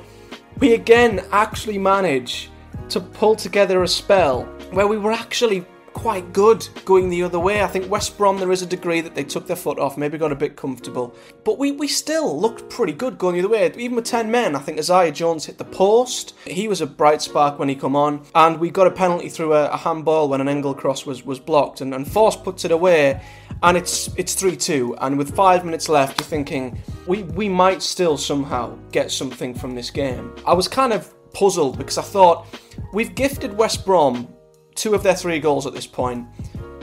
we 0.59 0.73
again 0.73 1.21
actually 1.33 1.77
manage 1.77 2.49
to 2.87 3.01
pull 3.01 3.35
together 3.35 3.83
a 3.83 3.89
spell 3.89 4.43
where 4.71 4.87
we 4.87 4.97
were 4.97 5.11
actually 5.11 5.65
quite 5.93 6.33
good 6.33 6.67
going 6.85 7.09
the 7.09 7.23
other 7.23 7.39
way. 7.39 7.61
I 7.61 7.67
think 7.67 7.89
West 7.89 8.17
Brom, 8.17 8.37
there 8.37 8.51
is 8.51 8.61
a 8.61 8.65
degree 8.65 9.01
that 9.01 9.15
they 9.15 9.23
took 9.23 9.47
their 9.47 9.55
foot 9.55 9.79
off, 9.79 9.97
maybe 9.97 10.17
got 10.17 10.31
a 10.31 10.35
bit 10.35 10.55
comfortable. 10.55 11.15
But 11.43 11.57
we, 11.57 11.71
we 11.71 11.87
still 11.87 12.39
looked 12.39 12.69
pretty 12.69 12.93
good 12.93 13.17
going 13.17 13.35
the 13.35 13.41
other 13.41 13.49
way. 13.49 13.71
Even 13.77 13.95
with 13.95 14.05
10 14.05 14.29
men, 14.29 14.55
I 14.55 14.59
think 14.59 14.77
Isaiah 14.79 15.11
Jones 15.11 15.45
hit 15.45 15.57
the 15.57 15.65
post. 15.65 16.35
He 16.45 16.67
was 16.67 16.81
a 16.81 16.87
bright 16.87 17.21
spark 17.21 17.59
when 17.59 17.69
he 17.69 17.75
come 17.75 17.95
on. 17.95 18.25
And 18.35 18.59
we 18.59 18.69
got 18.69 18.87
a 18.87 18.91
penalty 18.91 19.29
through 19.29 19.53
a, 19.53 19.69
a 19.69 19.77
handball 19.77 20.29
when 20.29 20.41
an 20.41 20.49
Engel 20.49 20.73
cross 20.73 21.05
was, 21.05 21.23
was 21.23 21.39
blocked. 21.39 21.81
And, 21.81 21.93
and 21.93 22.05
Forss 22.05 22.41
puts 22.43 22.65
it 22.65 22.71
away. 22.71 23.21
And 23.61 23.77
it's 23.77 24.09
it's 24.17 24.33
3 24.33 24.57
2. 24.57 24.97
And 24.99 25.17
with 25.17 25.35
five 25.35 25.63
minutes 25.63 25.87
left, 25.87 26.19
you're 26.19 26.27
thinking, 26.27 26.77
we, 27.07 27.23
we 27.23 27.47
might 27.47 27.81
still 27.81 28.17
somehow 28.17 28.77
get 28.91 29.11
something 29.11 29.53
from 29.53 29.75
this 29.75 29.89
game. 29.89 30.35
I 30.45 30.53
was 30.53 30.67
kind 30.67 30.91
of 30.91 31.13
puzzled 31.33 31.77
because 31.77 31.97
I 31.97 32.03
thought 32.03 32.47
we've 32.93 33.15
gifted 33.15 33.57
West 33.57 33.85
Brom 33.85 34.27
two 34.75 34.93
of 34.93 35.03
their 35.03 35.15
three 35.15 35.39
goals 35.39 35.65
at 35.65 35.73
this 35.73 35.87
point. 35.87 36.27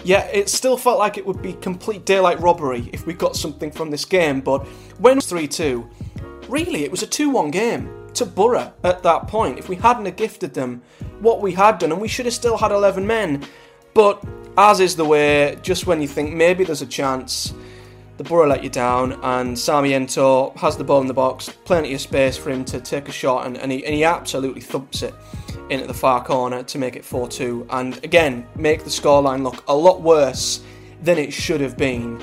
Yet 0.04 0.30
it 0.34 0.48
still 0.48 0.76
felt 0.76 0.98
like 0.98 1.18
it 1.18 1.26
would 1.26 1.42
be 1.42 1.52
complete 1.54 2.06
daylight 2.06 2.40
robbery 2.40 2.88
if 2.92 3.06
we 3.06 3.12
got 3.12 3.36
something 3.36 3.70
from 3.70 3.90
this 3.90 4.04
game. 4.04 4.40
But 4.40 4.66
when 4.98 5.12
it 5.12 5.16
was 5.16 5.26
3 5.26 5.46
2, 5.46 5.88
really 6.48 6.84
it 6.84 6.90
was 6.90 7.02
a 7.02 7.06
2 7.06 7.28
1 7.28 7.50
game 7.50 8.00
to 8.14 8.24
Boro 8.24 8.72
at 8.82 9.02
that 9.02 9.28
point. 9.28 9.58
If 9.58 9.68
we 9.68 9.76
hadn't 9.76 10.06
have 10.06 10.16
gifted 10.16 10.54
them 10.54 10.82
what 11.20 11.40
we 11.40 11.52
had 11.52 11.78
done, 11.78 11.92
and 11.92 12.00
we 12.00 12.08
should 12.08 12.26
have 12.26 12.34
still 12.34 12.56
had 12.56 12.72
11 12.72 13.06
men. 13.06 13.44
But 13.94 14.24
as 14.56 14.80
is 14.80 14.96
the 14.96 15.04
way, 15.04 15.58
just 15.62 15.86
when 15.86 16.00
you 16.00 16.08
think 16.08 16.34
maybe 16.34 16.64
there's 16.64 16.82
a 16.82 16.86
chance, 16.86 17.52
the 18.20 18.28
Boro 18.28 18.46
let 18.46 18.62
you 18.62 18.68
down, 18.68 19.18
and 19.22 19.58
Sarmiento 19.58 20.52
has 20.56 20.76
the 20.76 20.84
ball 20.84 21.00
in 21.00 21.06
the 21.06 21.14
box, 21.14 21.48
plenty 21.64 21.94
of 21.94 22.02
space 22.02 22.36
for 22.36 22.50
him 22.50 22.66
to 22.66 22.78
take 22.78 23.08
a 23.08 23.12
shot, 23.12 23.46
and, 23.46 23.56
and, 23.56 23.72
he, 23.72 23.82
and 23.82 23.94
he 23.94 24.04
absolutely 24.04 24.60
thumps 24.60 25.02
it 25.02 25.14
into 25.70 25.86
the 25.86 25.94
far 25.94 26.22
corner 26.22 26.62
to 26.64 26.76
make 26.76 26.96
it 26.96 27.02
4 27.02 27.26
2, 27.28 27.68
and 27.70 28.04
again, 28.04 28.46
make 28.56 28.84
the 28.84 28.90
scoreline 28.90 29.42
look 29.42 29.64
a 29.68 29.74
lot 29.74 30.02
worse 30.02 30.62
than 31.02 31.16
it 31.16 31.32
should 31.32 31.62
have 31.62 31.78
been. 31.78 32.22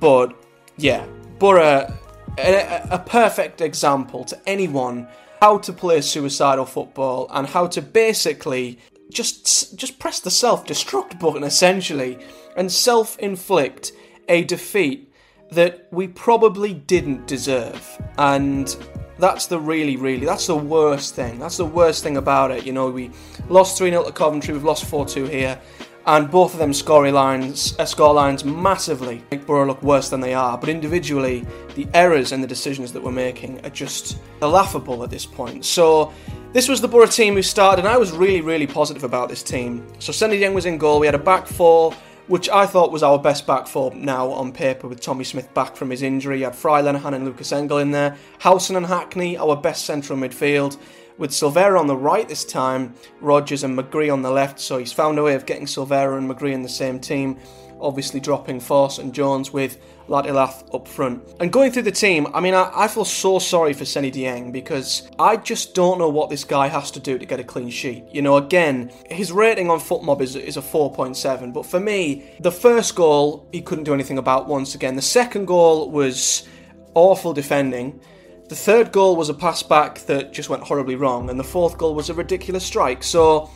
But 0.00 0.36
yeah, 0.76 1.06
Boro, 1.38 1.90
a, 2.36 2.88
a 2.90 2.98
perfect 2.98 3.62
example 3.62 4.24
to 4.24 4.38
anyone 4.46 5.08
how 5.40 5.56
to 5.56 5.72
play 5.72 6.02
suicidal 6.02 6.66
football 6.66 7.26
and 7.30 7.46
how 7.46 7.68
to 7.68 7.80
basically 7.80 8.78
just 9.08 9.78
just 9.78 9.98
press 9.98 10.20
the 10.20 10.30
self-destruct 10.30 11.18
button 11.18 11.42
essentially 11.42 12.18
and 12.54 12.70
self-inflict 12.70 13.92
a 14.28 14.44
defeat 14.44 15.07
that 15.50 15.86
we 15.90 16.08
probably 16.08 16.74
didn't 16.74 17.26
deserve 17.26 18.00
and 18.18 18.76
that's 19.18 19.46
the 19.46 19.58
really 19.58 19.96
really 19.96 20.24
that's 20.24 20.46
the 20.46 20.56
worst 20.56 21.14
thing 21.14 21.38
that's 21.38 21.56
the 21.56 21.64
worst 21.64 22.02
thing 22.02 22.16
about 22.16 22.50
it 22.50 22.64
you 22.66 22.72
know 22.72 22.90
we 22.90 23.10
lost 23.48 23.80
3-0 23.80 24.06
to 24.06 24.12
Coventry 24.12 24.54
we've 24.54 24.64
lost 24.64 24.84
4-2 24.84 25.28
here 25.28 25.60
and 26.08 26.30
both 26.30 26.54
of 26.54 26.58
them 26.58 26.72
scoring 26.72 27.12
lines, 27.12 27.78
uh, 27.78 27.84
score 27.84 28.14
lines 28.14 28.42
massively 28.42 29.22
make 29.30 29.44
Boro 29.44 29.66
look 29.66 29.82
worse 29.82 30.08
than 30.08 30.20
they 30.20 30.32
are. 30.32 30.56
But 30.56 30.70
individually, 30.70 31.46
the 31.74 31.86
errors 31.92 32.32
and 32.32 32.42
the 32.42 32.46
decisions 32.46 32.92
that 32.94 33.02
we're 33.02 33.12
making 33.12 33.64
are 33.66 33.70
just 33.70 34.18
laughable 34.40 35.04
at 35.04 35.10
this 35.10 35.26
point. 35.26 35.66
So 35.66 36.10
this 36.54 36.66
was 36.66 36.80
the 36.80 36.88
Boro 36.88 37.04
team 37.04 37.34
who 37.34 37.42
started, 37.42 37.84
and 37.84 37.88
I 37.88 37.98
was 37.98 38.12
really, 38.12 38.40
really 38.40 38.66
positive 38.66 39.04
about 39.04 39.28
this 39.28 39.42
team. 39.42 39.86
So 39.98 40.10
Seny 40.10 40.40
Dieng 40.40 40.54
was 40.54 40.64
in 40.64 40.78
goal. 40.78 40.98
We 40.98 41.06
had 41.06 41.14
a 41.14 41.18
back 41.18 41.46
four, 41.46 41.92
which 42.28 42.48
I 42.48 42.66
thought 42.66 42.92
was 42.92 43.02
our 43.02 43.18
best 43.18 43.46
back 43.46 43.66
four 43.66 43.92
now 43.94 44.30
on 44.30 44.52
paper, 44.52 44.86
with 44.86 45.00
Tommy 45.00 45.24
Smith 45.24 45.52
back 45.54 45.76
from 45.76 45.90
his 45.90 46.02
injury. 46.02 46.38
You 46.38 46.44
had 46.44 46.54
Fry 46.54 46.80
Lenihan 46.80 47.14
and 47.14 47.24
Lukas 47.24 47.52
Engel 47.52 47.78
in 47.78 47.90
there. 47.90 48.16
Howson 48.38 48.76
and 48.76 48.86
Hackney, 48.86 49.36
our 49.36 49.56
best 49.56 49.84
central 49.84 50.18
midfield 50.18 50.76
with 51.18 51.30
Silvera 51.30 51.78
on 51.78 51.88
the 51.88 51.96
right 51.96 52.28
this 52.28 52.44
time, 52.44 52.94
Rogers 53.20 53.64
and 53.64 53.76
McGree 53.76 54.12
on 54.12 54.22
the 54.22 54.30
left. 54.30 54.60
So 54.60 54.78
he's 54.78 54.92
found 54.92 55.18
a 55.18 55.22
way 55.22 55.34
of 55.34 55.46
getting 55.46 55.66
Silvera 55.66 56.16
and 56.16 56.30
McGree 56.30 56.52
in 56.52 56.62
the 56.62 56.68
same 56.68 57.00
team, 57.00 57.36
obviously 57.80 58.20
dropping 58.20 58.60
Forss 58.60 58.98
and 58.98 59.12
Jones 59.12 59.52
with 59.52 59.78
Lath 60.08 60.64
up 60.74 60.88
front. 60.88 61.22
And 61.38 61.52
going 61.52 61.70
through 61.70 61.82
the 61.82 61.92
team, 61.92 62.26
I 62.32 62.40
mean, 62.40 62.54
I, 62.54 62.70
I 62.74 62.88
feel 62.88 63.04
so 63.04 63.38
sorry 63.38 63.72
for 63.72 63.84
Seny 63.84 64.10
Dieng 64.10 64.52
because 64.52 65.08
I 65.18 65.36
just 65.36 65.74
don't 65.74 65.98
know 65.98 66.08
what 66.08 66.30
this 66.30 66.44
guy 66.44 66.68
has 66.68 66.90
to 66.92 67.00
do 67.00 67.18
to 67.18 67.26
get 67.26 67.40
a 67.40 67.44
clean 67.44 67.68
sheet. 67.70 68.04
You 68.10 68.22
know, 68.22 68.36
again, 68.36 68.90
his 69.10 69.30
rating 69.32 69.70
on 69.70 69.80
FotMob 69.80 70.20
is, 70.20 70.34
is 70.34 70.56
a 70.56 70.62
4.7, 70.62 71.52
but 71.52 71.66
for 71.66 71.78
me, 71.78 72.34
the 72.40 72.52
first 72.52 72.94
goal 72.94 73.46
he 73.52 73.60
couldn't 73.60 73.84
do 73.84 73.94
anything 73.94 74.18
about 74.18 74.48
once 74.48 74.74
again. 74.74 74.96
The 74.96 75.02
second 75.02 75.44
goal 75.44 75.90
was 75.90 76.48
awful 76.94 77.32
defending. 77.32 78.00
The 78.48 78.56
third 78.56 78.92
goal 78.92 79.14
was 79.14 79.28
a 79.28 79.34
pass 79.34 79.62
back 79.62 79.98
that 80.06 80.32
just 80.32 80.48
went 80.48 80.62
horribly 80.62 80.94
wrong, 80.94 81.28
and 81.28 81.38
the 81.38 81.44
fourth 81.44 81.76
goal 81.76 81.94
was 81.94 82.08
a 82.08 82.14
ridiculous 82.14 82.64
strike. 82.64 83.02
So, 83.04 83.50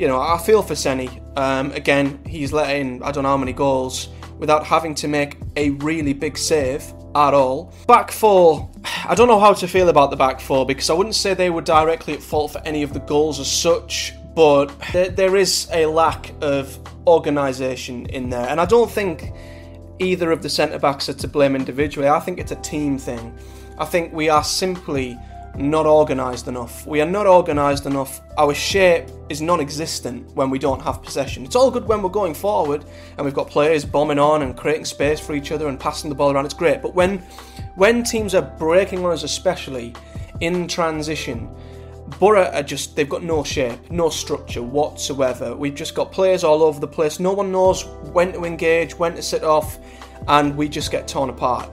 you 0.00 0.08
know, 0.08 0.18
I 0.18 0.38
feel 0.38 0.62
for 0.62 0.74
Seny. 0.74 1.10
Um, 1.36 1.72
again, 1.72 2.24
he's 2.26 2.54
letting 2.54 3.02
I 3.02 3.12
don't 3.12 3.24
know 3.24 3.28
how 3.28 3.36
many 3.36 3.52
goals 3.52 4.08
without 4.38 4.64
having 4.64 4.94
to 4.94 5.08
make 5.08 5.36
a 5.56 5.70
really 5.70 6.14
big 6.14 6.38
save 6.38 6.82
at 7.14 7.34
all. 7.34 7.74
Back 7.86 8.10
four, 8.10 8.70
I 9.04 9.14
don't 9.14 9.28
know 9.28 9.38
how 9.38 9.52
to 9.52 9.68
feel 9.68 9.90
about 9.90 10.10
the 10.10 10.16
back 10.16 10.40
four 10.40 10.64
because 10.64 10.88
I 10.88 10.94
wouldn't 10.94 11.16
say 11.16 11.34
they 11.34 11.50
were 11.50 11.60
directly 11.60 12.14
at 12.14 12.22
fault 12.22 12.52
for 12.52 12.62
any 12.64 12.82
of 12.82 12.94
the 12.94 13.00
goals 13.00 13.38
as 13.40 13.52
such, 13.52 14.14
but 14.34 14.68
there, 14.94 15.10
there 15.10 15.36
is 15.36 15.68
a 15.70 15.84
lack 15.84 16.32
of 16.40 16.78
organisation 17.06 18.06
in 18.06 18.30
there, 18.30 18.48
and 18.48 18.58
I 18.58 18.64
don't 18.64 18.90
think 18.90 19.34
either 19.98 20.32
of 20.32 20.40
the 20.40 20.48
centre 20.48 20.78
backs 20.78 21.10
are 21.10 21.14
to 21.14 21.28
blame 21.28 21.54
individually. 21.54 22.08
I 22.08 22.20
think 22.20 22.38
it's 22.38 22.52
a 22.52 22.62
team 22.62 22.96
thing. 22.96 23.36
I 23.76 23.84
think 23.84 24.14
we 24.14 24.30
are 24.30 24.44
simply 24.44 25.18
not 25.56 25.86
organised 25.86 26.48
enough. 26.48 26.86
We 26.86 27.00
are 27.00 27.06
not 27.06 27.26
organised 27.26 27.86
enough. 27.86 28.20
Our 28.38 28.54
shape 28.54 29.08
is 29.28 29.40
non 29.40 29.60
existent 29.60 30.34
when 30.34 30.50
we 30.50 30.58
don't 30.58 30.80
have 30.82 31.02
possession. 31.02 31.44
It's 31.44 31.56
all 31.56 31.70
good 31.70 31.86
when 31.86 32.02
we're 32.02 32.10
going 32.10 32.34
forward 32.34 32.84
and 33.16 33.24
we've 33.24 33.34
got 33.34 33.48
players 33.48 33.84
bombing 33.84 34.18
on 34.18 34.42
and 34.42 34.56
creating 34.56 34.84
space 34.84 35.20
for 35.20 35.34
each 35.34 35.52
other 35.52 35.68
and 35.68 35.78
passing 35.78 36.08
the 36.08 36.16
ball 36.16 36.32
around. 36.32 36.44
It's 36.44 36.54
great. 36.54 36.82
But 36.82 36.94
when, 36.94 37.18
when 37.76 38.02
teams 38.02 38.34
are 38.34 38.42
breaking 38.42 39.04
on 39.04 39.12
us, 39.12 39.22
especially 39.22 39.94
in 40.40 40.68
transition, 40.68 41.48
Boro 42.18 42.44
are 42.52 42.62
just, 42.62 42.96
they've 42.96 43.08
got 43.08 43.22
no 43.22 43.44
shape, 43.44 43.90
no 43.90 44.08
structure 44.08 44.62
whatsoever. 44.62 45.54
We've 45.54 45.74
just 45.74 45.94
got 45.94 46.10
players 46.10 46.42
all 46.42 46.62
over 46.62 46.80
the 46.80 46.88
place. 46.88 47.20
No 47.20 47.32
one 47.32 47.52
knows 47.52 47.84
when 48.12 48.32
to 48.32 48.44
engage, 48.44 48.98
when 48.98 49.14
to 49.14 49.22
sit 49.22 49.44
off, 49.44 49.78
and 50.26 50.56
we 50.56 50.68
just 50.68 50.90
get 50.90 51.06
torn 51.06 51.30
apart 51.30 51.70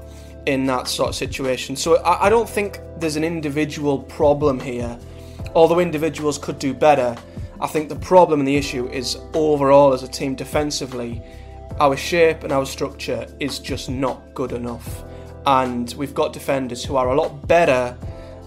in 0.47 0.65
that 0.65 0.87
sort 0.87 1.09
of 1.09 1.15
situation. 1.15 1.75
So 1.75 1.97
I, 1.97 2.27
I 2.27 2.29
don't 2.29 2.49
think 2.49 2.79
there's 2.99 3.17
an 3.17 3.23
individual 3.25 3.99
problem 3.99 4.59
here, 4.61 4.97
although 5.53 5.79
individuals 5.79 6.37
could 6.37 6.57
do 6.57 6.73
better. 6.73 7.15
I 7.59 7.67
think 7.67 7.89
the 7.89 7.97
problem 7.97 8.39
and 8.39 8.47
the 8.47 8.55
issue 8.55 8.87
is 8.87 9.17
overall 9.33 9.93
as 9.93 10.03
a 10.03 10.07
team 10.07 10.35
defensively, 10.35 11.21
our 11.81 11.97
shape 11.97 12.43
and 12.43 12.53
our 12.53 12.65
structure 12.65 13.27
is 13.41 13.59
just 13.59 13.89
not 13.89 14.21
good 14.33 14.53
enough. 14.53 15.03
And 15.45 15.93
we've 15.97 16.13
got 16.13 16.31
defenders 16.31 16.83
who 16.83 16.95
are 16.95 17.09
a 17.09 17.15
lot 17.15 17.45
better 17.45 17.97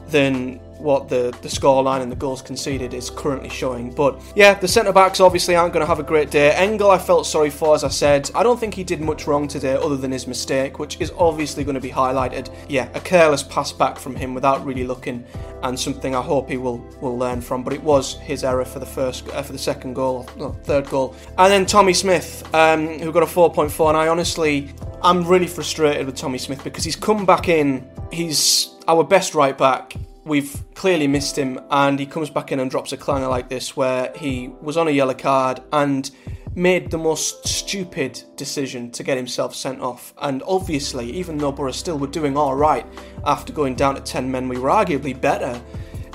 than 0.08 0.58
what 0.80 1.08
the, 1.08 1.36
the 1.42 1.48
scoreline 1.48 2.00
and 2.02 2.10
the 2.10 2.16
goals 2.16 2.42
conceded 2.42 2.94
is 2.94 3.10
currently 3.10 3.48
showing. 3.48 3.92
But 3.92 4.20
yeah, 4.34 4.54
the 4.54 4.68
centre 4.68 4.92
backs 4.92 5.20
obviously 5.20 5.56
aren't 5.56 5.72
going 5.72 5.82
to 5.82 5.86
have 5.86 5.98
a 5.98 6.04
great 6.04 6.30
day. 6.30 6.52
Engel, 6.54 6.90
I 6.90 6.98
felt 6.98 7.26
sorry 7.26 7.50
for, 7.50 7.74
as 7.74 7.84
I 7.84 7.88
said. 7.88 8.30
I 8.34 8.42
don't 8.42 8.58
think 8.58 8.74
he 8.74 8.84
did 8.84 9.00
much 9.00 9.26
wrong 9.26 9.48
today 9.48 9.74
other 9.74 9.96
than 9.96 10.10
his 10.10 10.26
mistake, 10.26 10.78
which 10.78 11.00
is 11.00 11.12
obviously 11.18 11.64
going 11.64 11.74
to 11.74 11.80
be 11.80 11.90
highlighted. 11.90 12.54
Yeah, 12.68 12.88
a 12.94 13.00
careless 13.00 13.42
pass 13.42 13.72
back 13.72 13.98
from 13.98 14.14
him 14.14 14.34
without 14.34 14.64
really 14.64 14.84
looking, 14.84 15.24
and 15.62 15.78
something 15.78 16.14
I 16.14 16.22
hope 16.22 16.48
he 16.48 16.56
will, 16.56 16.78
will 17.00 17.16
learn 17.16 17.40
from. 17.40 17.62
But 17.62 17.72
it 17.72 17.82
was 17.82 18.18
his 18.18 18.44
error 18.44 18.64
for 18.64 18.78
the 18.78 18.86
first, 18.86 19.28
uh, 19.28 19.42
for 19.42 19.52
the 19.52 19.58
second 19.58 19.94
goal, 19.94 20.28
no, 20.36 20.50
third 20.64 20.88
goal. 20.88 21.14
And 21.38 21.52
then 21.52 21.66
Tommy 21.66 21.94
Smith, 21.94 22.48
um, 22.54 22.86
who 22.98 23.12
got 23.12 23.22
a 23.22 23.26
4.4, 23.26 23.88
and 23.88 23.96
I 23.96 24.08
honestly, 24.08 24.72
I'm 25.02 25.26
really 25.26 25.46
frustrated 25.46 26.06
with 26.06 26.16
Tommy 26.16 26.38
Smith 26.38 26.64
because 26.64 26.84
he's 26.84 26.96
come 26.96 27.24
back 27.24 27.48
in. 27.48 27.88
He's 28.12 28.74
our 28.88 29.04
best 29.04 29.34
right 29.34 29.56
back 29.56 29.94
we've 30.30 30.62
clearly 30.74 31.08
missed 31.08 31.36
him, 31.36 31.60
and 31.70 31.98
he 31.98 32.06
comes 32.06 32.30
back 32.30 32.52
in 32.52 32.60
and 32.60 32.70
drops 32.70 32.92
a 32.92 32.96
clanger 32.96 33.26
like 33.26 33.48
this, 33.48 33.76
where 33.76 34.12
he 34.14 34.48
was 34.60 34.76
on 34.76 34.86
a 34.86 34.92
yellow 34.92 35.12
card 35.12 35.60
and 35.72 36.12
made 36.54 36.88
the 36.88 36.98
most 36.98 37.46
stupid 37.48 38.22
decision 38.36 38.92
to 38.92 39.02
get 39.02 39.16
himself 39.16 39.56
sent 39.56 39.80
off. 39.80 40.14
And 40.22 40.40
obviously, 40.46 41.10
even 41.10 41.36
though 41.36 41.50
Borough 41.50 41.72
still 41.72 41.98
were 41.98 42.06
doing 42.06 42.36
all 42.36 42.54
right 42.54 42.86
after 43.24 43.52
going 43.52 43.74
down 43.74 43.96
to 43.96 44.00
10 44.00 44.30
men, 44.30 44.48
we 44.48 44.56
were 44.56 44.68
arguably 44.68 45.20
better. 45.20 45.60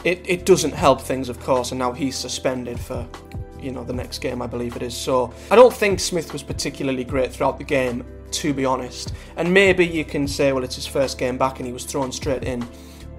It, 0.05 0.22
it 0.25 0.45
doesn't 0.45 0.74
help 0.74 1.01
things, 1.01 1.27
of 1.27 1.38
course, 1.41 1.72
and 1.72 1.79
now 1.79 1.91
he's 1.91 2.15
suspended 2.15 2.79
for 2.79 3.05
you 3.60 3.72
know 3.72 3.84
the 3.84 3.93
next 3.93 4.19
game, 4.19 4.41
I 4.41 4.48
believe 4.48 4.77
it 4.77 4.81
is. 4.81 4.95
So 4.95 5.34
I 5.51 5.57
don't 5.57 5.74
think 5.74 6.00
Smith 6.00 6.31
was 6.31 6.41
particularly 6.41 7.03
great 7.03 7.34
throughout 7.34 7.57
the 7.57 7.65
game, 7.65 8.05
to 8.31 8.53
be 8.53 8.63
honest. 8.63 9.13
And 9.36 9.53
maybe 9.53 9.86
you 9.86 10.05
can 10.05 10.25
say, 10.25 10.53
well, 10.53 10.63
it's 10.63 10.75
his 10.75 10.88
first 10.88 11.17
game 11.17 11.38
back 11.38 11.60
and 11.60 11.67
he 11.67 11.74
was 11.74 11.84
thrown 11.84 12.13
straight 12.13 12.45
in. 12.45 12.65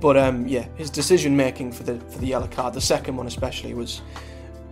But 0.01 0.17
um, 0.17 0.47
yeah, 0.47 0.67
his 0.77 0.91
decision 0.91 1.37
making 1.37 1.73
for 1.73 1.83
the 1.83 1.99
for 2.11 2.19
the 2.19 2.27
yellow 2.27 2.49
card, 2.49 2.75
the 2.75 2.81
second 2.81 3.17
one 3.17 3.27
especially, 3.27 3.75
was 3.75 4.03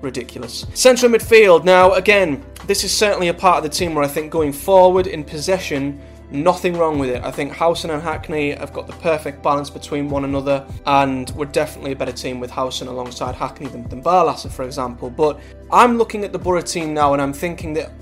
ridiculous. 0.00 0.66
Central 0.74 1.10
midfield. 1.10 1.64
Now, 1.64 1.92
again, 1.94 2.44
this 2.66 2.84
is 2.84 2.92
certainly 2.92 3.28
a 3.28 3.34
part 3.34 3.58
of 3.58 3.62
the 3.64 3.70
team 3.70 3.94
where 3.94 4.04
I 4.04 4.08
think 4.08 4.30
going 4.30 4.52
forward 4.52 5.06
in 5.06 5.24
possession, 5.24 6.00
nothing 6.30 6.76
wrong 6.76 6.98
with 6.98 7.10
it. 7.10 7.22
I 7.22 7.30
think 7.30 7.52
Howson 7.52 7.90
and 7.90 8.02
Hackney 8.02 8.50
have 8.50 8.72
got 8.72 8.86
the 8.86 8.92
perfect 8.94 9.42
balance 9.42 9.70
between 9.70 10.08
one 10.08 10.24
another, 10.24 10.66
and 10.86 11.30
we're 11.30 11.46
definitely 11.46 11.92
a 11.92 11.96
better 11.96 12.12
team 12.12 12.38
with 12.38 12.50
Howson 12.50 12.86
alongside 12.86 13.34
Hackney 13.34 13.68
than, 13.68 13.88
than 13.88 14.02
Barlaser, 14.02 14.50
for 14.50 14.64
example. 14.64 15.10
But 15.10 15.40
I'm 15.72 15.96
looking 15.96 16.24
at 16.24 16.32
the 16.32 16.38
Boro 16.38 16.60
team 16.60 16.94
now, 16.94 17.14
and 17.14 17.22
I'm 17.22 17.32
thinking 17.32 17.72
that, 17.74 17.92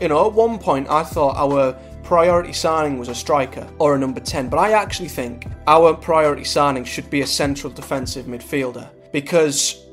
you 0.00 0.08
know, 0.08 0.26
at 0.26 0.32
one 0.32 0.58
point 0.58 0.88
I 0.88 1.02
thought 1.02 1.36
our 1.36 1.76
priority 2.08 2.54
signing 2.54 2.98
was 2.98 3.10
a 3.10 3.14
striker 3.14 3.68
or 3.78 3.94
a 3.94 3.98
number 3.98 4.18
10, 4.18 4.48
but 4.48 4.56
I 4.56 4.72
actually 4.72 5.10
think 5.10 5.46
our 5.66 5.92
priority 5.92 6.42
signing 6.42 6.82
should 6.82 7.10
be 7.10 7.20
a 7.20 7.26
central 7.26 7.70
defensive 7.70 8.24
midfielder 8.24 8.88
because 9.12 9.84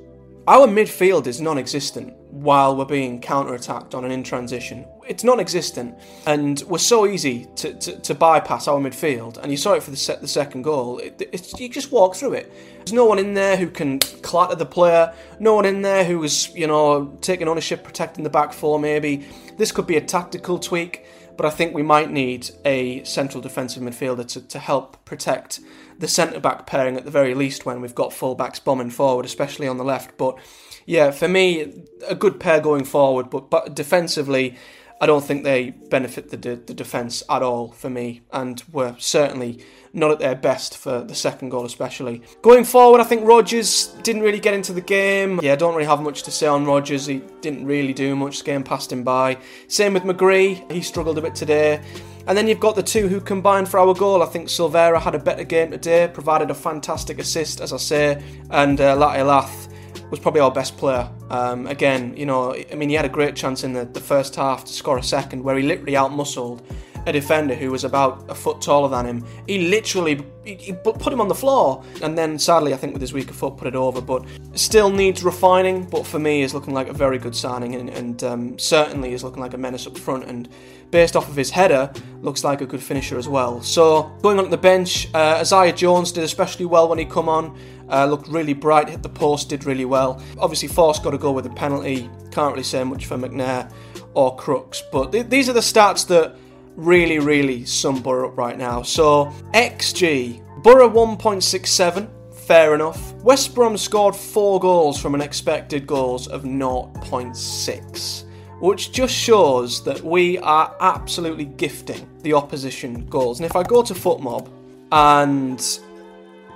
Our 0.47 0.67
midfield 0.67 1.25
is 1.25 1.41
non 1.41 1.57
existent 1.57 2.13
while 2.29 2.75
we're 2.75 2.85
being 2.85 3.19
counter 3.19 3.55
attacked 3.55 3.95
on 3.95 4.05
an 4.05 4.11
in 4.11 4.21
transition. 4.21 4.85
It's 5.07 5.23
non 5.23 5.39
existent, 5.39 5.95
and 6.27 6.61
we're 6.67 6.77
so 6.77 7.07
easy 7.07 7.47
to, 7.55 7.73
to, 7.73 7.99
to, 7.99 8.13
bypass 8.13 8.67
our 8.67 8.79
midfield. 8.79 9.37
And 9.37 9.49
you 9.49 9.57
saw 9.57 9.73
it 9.73 9.81
for 9.81 9.89
the, 9.89 10.17
the 10.21 10.27
second 10.27 10.61
goal. 10.61 10.99
It, 10.99 11.59
you 11.59 11.67
just 11.67 11.91
walk 11.91 12.15
through 12.15 12.33
it. 12.33 12.53
There's 12.77 12.93
no 12.93 13.05
one 13.05 13.17
in 13.17 13.33
there 13.33 13.57
who 13.57 13.71
can 13.71 13.97
clatter 13.97 14.53
the 14.53 14.67
player, 14.67 15.11
no 15.39 15.55
one 15.55 15.65
in 15.65 15.81
there 15.81 16.03
who 16.03 16.23
is, 16.23 16.53
you 16.53 16.67
know, 16.67 17.17
taking 17.21 17.47
ownership, 17.47 17.83
protecting 17.83 18.23
the 18.23 18.29
back 18.29 18.53
four 18.53 18.77
maybe. 18.79 19.25
This 19.57 19.71
could 19.71 19.87
be 19.87 19.97
a 19.97 20.01
tactical 20.01 20.59
tweak 20.59 21.04
but 21.37 21.45
I 21.45 21.49
think 21.49 21.73
we 21.73 21.83
might 21.83 22.11
need 22.11 22.49
a 22.63 23.03
central 23.03 23.41
defensive 23.41 23.83
midfielder 23.83 24.27
to, 24.29 24.41
to 24.47 24.59
help 24.59 25.03
protect 25.05 25.59
the 25.97 26.07
centre 26.07 26.39
back 26.39 26.65
pairing 26.65 26.97
at 26.97 27.05
the 27.05 27.11
very 27.11 27.33
least 27.33 27.65
when 27.65 27.81
we've 27.81 27.95
got 27.95 28.13
full 28.13 28.35
backs 28.35 28.59
bombing 28.59 28.89
forward, 28.89 29.25
especially 29.25 29.67
on 29.67 29.77
the 29.77 29.83
left. 29.83 30.17
But 30.17 30.37
yeah, 30.85 31.11
for 31.11 31.27
me, 31.27 31.83
a 32.07 32.15
good 32.15 32.39
pair 32.39 32.59
going 32.59 32.83
forward, 32.83 33.29
but, 33.29 33.49
but 33.49 33.75
defensively, 33.75 34.57
I 35.01 35.05
don't 35.05 35.23
think 35.23 35.43
they 35.43 35.71
benefit 35.71 36.29
the, 36.29 36.37
the 36.37 36.73
defence 36.73 37.21
at 37.29 37.41
all 37.41 37.71
for 37.71 37.89
me, 37.89 38.21
and 38.31 38.63
were 38.71 38.95
certainly 38.97 39.59
not 39.91 40.11
at 40.11 40.19
their 40.19 40.35
best 40.35 40.77
for 40.77 41.01
the 41.01 41.15
second 41.15 41.49
goal, 41.49 41.65
especially. 41.65 42.21
Going 42.41 42.63
forward, 42.63 43.01
I 43.01 43.05
think 43.05 43.25
Rogers 43.25 43.87
didn't 44.03 44.21
really 44.21 44.39
get 44.39 44.53
into 44.53 44.73
the 44.73 44.81
game. 44.81 45.39
Yeah, 45.41 45.53
I 45.53 45.55
don't 45.55 45.73
really 45.73 45.87
have 45.87 46.01
much 46.01 46.23
to 46.23 46.31
say 46.31 46.47
on 46.47 46.65
Rogers. 46.65 47.05
He 47.05 47.21
didn't 47.41 47.65
really 47.65 47.93
do 47.93 48.15
much. 48.15 48.39
The 48.39 48.45
game 48.45 48.63
passed 48.63 48.91
him 48.91 49.03
by. 49.03 49.37
Same 49.67 49.93
with 49.93 50.03
McGree. 50.03 50.69
He 50.71 50.81
struggled 50.81 51.17
a 51.17 51.21
bit 51.21 51.35
today. 51.35 51.81
And 52.27 52.37
then 52.37 52.47
you've 52.47 52.59
got 52.59 52.75
the 52.75 52.83
two 52.83 53.07
who 53.07 53.21
combined 53.21 53.69
for 53.69 53.79
our 53.79 53.93
goal. 53.93 54.23
I 54.23 54.25
think 54.25 54.47
Silvera 54.47 54.99
had 54.99 55.15
a 55.15 55.19
better 55.19 55.43
game 55.43 55.71
today, 55.71 56.09
provided 56.11 56.49
a 56.49 56.55
fantastic 56.55 57.19
assist, 57.19 57.61
as 57.61 57.71
I 57.71 57.77
say, 57.77 58.23
and 58.49 58.81
uh, 58.81 58.95
Lath 58.95 59.69
was 60.15 60.21
probably 60.21 60.39
our 60.39 60.51
best 60.51 60.77
player. 60.77 61.09
Um, 61.29 61.67
again, 61.67 62.15
you 62.15 62.25
know, 62.25 62.55
I 62.71 62.75
mean, 62.75 62.87
he 62.87 62.95
had 62.95 63.03
a 63.03 63.09
great 63.09 63.35
chance 63.35 63.65
in 63.65 63.73
the, 63.73 63.83
the 63.83 63.99
first 63.99 64.35
half 64.37 64.63
to 64.63 64.71
score 64.71 64.97
a 64.97 65.03
second 65.03 65.43
where 65.43 65.57
he 65.57 65.63
literally 65.63 65.91
outmuscled 65.93 66.61
a 67.05 67.11
defender 67.11 67.55
who 67.55 67.71
was 67.71 67.83
about 67.83 68.25
a 68.29 68.35
foot 68.35 68.61
taller 68.61 68.89
than 68.89 69.05
him. 69.05 69.25
He 69.47 69.67
literally 69.67 70.23
he, 70.43 70.73
put 70.73 71.11
him 71.11 71.21
on 71.21 71.27
the 71.27 71.35
floor, 71.35 71.83
and 72.01 72.17
then 72.17 72.37
sadly, 72.37 72.73
I 72.73 72.77
think 72.77 72.93
with 72.93 73.01
his 73.01 73.13
weaker 73.13 73.33
foot, 73.33 73.57
put 73.57 73.67
it 73.67 73.75
over. 73.75 74.01
But 74.01 74.25
still 74.53 74.89
needs 74.89 75.23
refining. 75.23 75.85
But 75.85 76.05
for 76.05 76.19
me, 76.19 76.41
is 76.41 76.53
looking 76.53 76.73
like 76.73 76.87
a 76.87 76.93
very 76.93 77.17
good 77.17 77.35
signing, 77.35 77.75
and, 77.75 77.89
and 77.89 78.23
um, 78.23 78.59
certainly 78.59 79.13
is 79.13 79.23
looking 79.23 79.41
like 79.41 79.53
a 79.53 79.57
menace 79.57 79.87
up 79.87 79.97
front. 79.97 80.25
And 80.25 80.49
based 80.91 81.15
off 81.15 81.27
of 81.27 81.35
his 81.35 81.49
header, 81.49 81.91
looks 82.21 82.43
like 82.43 82.61
a 82.61 82.65
good 82.65 82.81
finisher 82.81 83.17
as 83.17 83.27
well. 83.27 83.61
So 83.61 84.03
going 84.21 84.39
on 84.39 84.49
the 84.49 84.57
bench, 84.57 85.09
uh, 85.13 85.37
Isaiah 85.39 85.73
Jones 85.73 86.11
did 86.11 86.23
especially 86.23 86.65
well 86.65 86.87
when 86.87 86.99
he 86.99 87.05
come 87.05 87.29
on. 87.29 87.57
Uh, 87.87 88.05
looked 88.05 88.27
really 88.27 88.53
bright, 88.53 88.89
hit 88.89 89.03
the 89.03 89.09
post, 89.09 89.49
did 89.49 89.63
really 89.63 89.85
well. 89.85 90.19
Obviously, 90.39 90.67
Forss 90.67 91.03
got 91.03 91.11
to 91.11 91.19
go 91.19 91.31
with 91.31 91.45
a 91.45 91.51
penalty. 91.51 92.09
Can't 92.31 92.51
really 92.51 92.63
say 92.63 92.83
much 92.83 93.05
for 93.05 93.15
McNair 93.15 93.71
or 94.15 94.35
Crooks, 94.35 94.81
but 94.91 95.11
th- 95.11 95.27
these 95.27 95.49
are 95.49 95.53
the 95.53 95.59
stats 95.59 96.07
that 96.07 96.35
really, 96.75 97.19
really 97.19 97.65
sum 97.65 98.01
Boro 98.01 98.29
up 98.29 98.37
right 98.37 98.57
now. 98.57 98.81
So, 98.81 99.31
XG, 99.53 100.41
Boro 100.63 100.89
1.67, 100.89 102.09
fair 102.33 102.75
enough. 102.75 103.13
West 103.15 103.55
Brom 103.55 103.77
scored 103.77 104.15
four 104.15 104.59
goals 104.59 104.99
from 104.99 105.15
an 105.15 105.21
expected 105.21 105.87
goals 105.87 106.27
of 106.27 106.43
0.6, 106.43 108.23
which 108.59 108.91
just 108.91 109.13
shows 109.13 109.83
that 109.83 110.01
we 110.01 110.37
are 110.39 110.75
absolutely 110.79 111.45
gifting 111.45 112.07
the 112.21 112.33
opposition 112.33 113.05
goals. 113.07 113.39
And 113.39 113.45
if 113.45 113.55
I 113.55 113.63
go 113.63 113.81
to 113.83 113.93
FotMob 113.93 114.49
and 114.91 115.79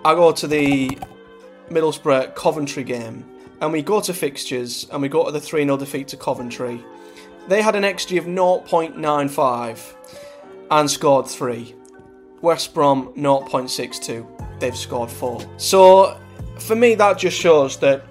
I 0.05 0.13
go 0.13 0.31
to 0.31 0.47
the 0.47 0.97
Middlesbrough 1.69 2.35
Coventry 2.35 2.83
game, 2.83 3.25
and 3.61 3.73
we 3.73 3.81
go 3.81 3.99
to 3.99 4.13
fixtures 4.13 4.88
and 4.91 5.01
we 5.01 5.09
go 5.09 5.25
to 5.25 5.31
the 5.31 5.39
3 5.39 5.63
0 5.63 5.77
defeat 5.77 6.07
to 6.09 6.17
Coventry, 6.17 6.83
they 7.47 7.61
had 7.61 7.75
an 7.75 7.83
XG 7.83 8.17
of 8.17 8.25
0.95 8.25 9.95
and 10.71 10.89
scored 10.89 11.27
3. 11.27 11.75
West 12.41 12.73
Brom 12.73 13.13
0.62, 13.15 14.59
they've 14.59 14.75
scored 14.75 15.11
4. 15.11 15.45
So 15.57 16.17
for 16.57 16.75
me, 16.75 16.95
that 16.95 17.17
just 17.17 17.38
shows 17.38 17.77
that 17.77 18.03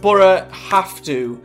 Boro 0.00 0.48
have 0.50 1.02
to 1.04 1.42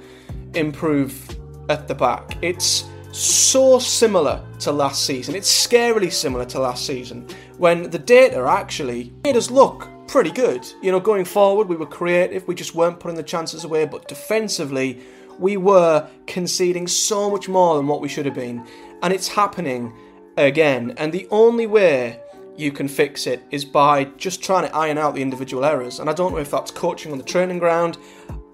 improve 0.53 1.37
at 1.69 1.87
the 1.87 1.95
back. 1.95 2.37
It's 2.41 2.85
so 3.11 3.79
similar 3.79 4.43
to 4.59 4.71
last 4.71 5.05
season. 5.05 5.35
It's 5.35 5.67
scarily 5.67 6.11
similar 6.11 6.45
to 6.45 6.59
last 6.59 6.85
season 6.85 7.27
when 7.57 7.89
the 7.89 7.99
data 7.99 8.39
actually 8.47 9.11
made 9.23 9.35
us 9.35 9.49
look 9.49 9.87
pretty 10.07 10.31
good. 10.31 10.67
You 10.81 10.91
know, 10.91 10.99
going 10.99 11.25
forward, 11.25 11.67
we 11.67 11.75
were 11.75 11.85
creative, 11.85 12.47
we 12.47 12.55
just 12.55 12.75
weren't 12.75 12.99
putting 12.99 13.17
the 13.17 13.23
chances 13.23 13.63
away, 13.63 13.85
but 13.85 14.07
defensively, 14.07 14.99
we 15.37 15.57
were 15.57 16.07
conceding 16.27 16.87
so 16.87 17.29
much 17.29 17.47
more 17.47 17.77
than 17.77 17.87
what 17.87 18.01
we 18.01 18.09
should 18.09 18.25
have 18.25 18.35
been. 18.35 18.65
And 19.01 19.13
it's 19.13 19.27
happening 19.27 19.93
again. 20.47 20.93
And 20.97 21.11
the 21.11 21.27
only 21.31 21.67
way 21.67 22.19
you 22.55 22.71
can 22.71 22.87
fix 22.87 23.27
it 23.27 23.41
is 23.51 23.63
by 23.63 24.05
just 24.17 24.43
trying 24.43 24.67
to 24.67 24.75
iron 24.75 24.97
out 24.97 25.15
the 25.15 25.21
individual 25.21 25.63
errors. 25.63 25.99
And 25.99 26.09
I 26.09 26.13
don't 26.13 26.31
know 26.31 26.39
if 26.39 26.51
that's 26.51 26.71
coaching 26.71 27.11
on 27.11 27.17
the 27.17 27.23
training 27.23 27.59
ground. 27.59 27.97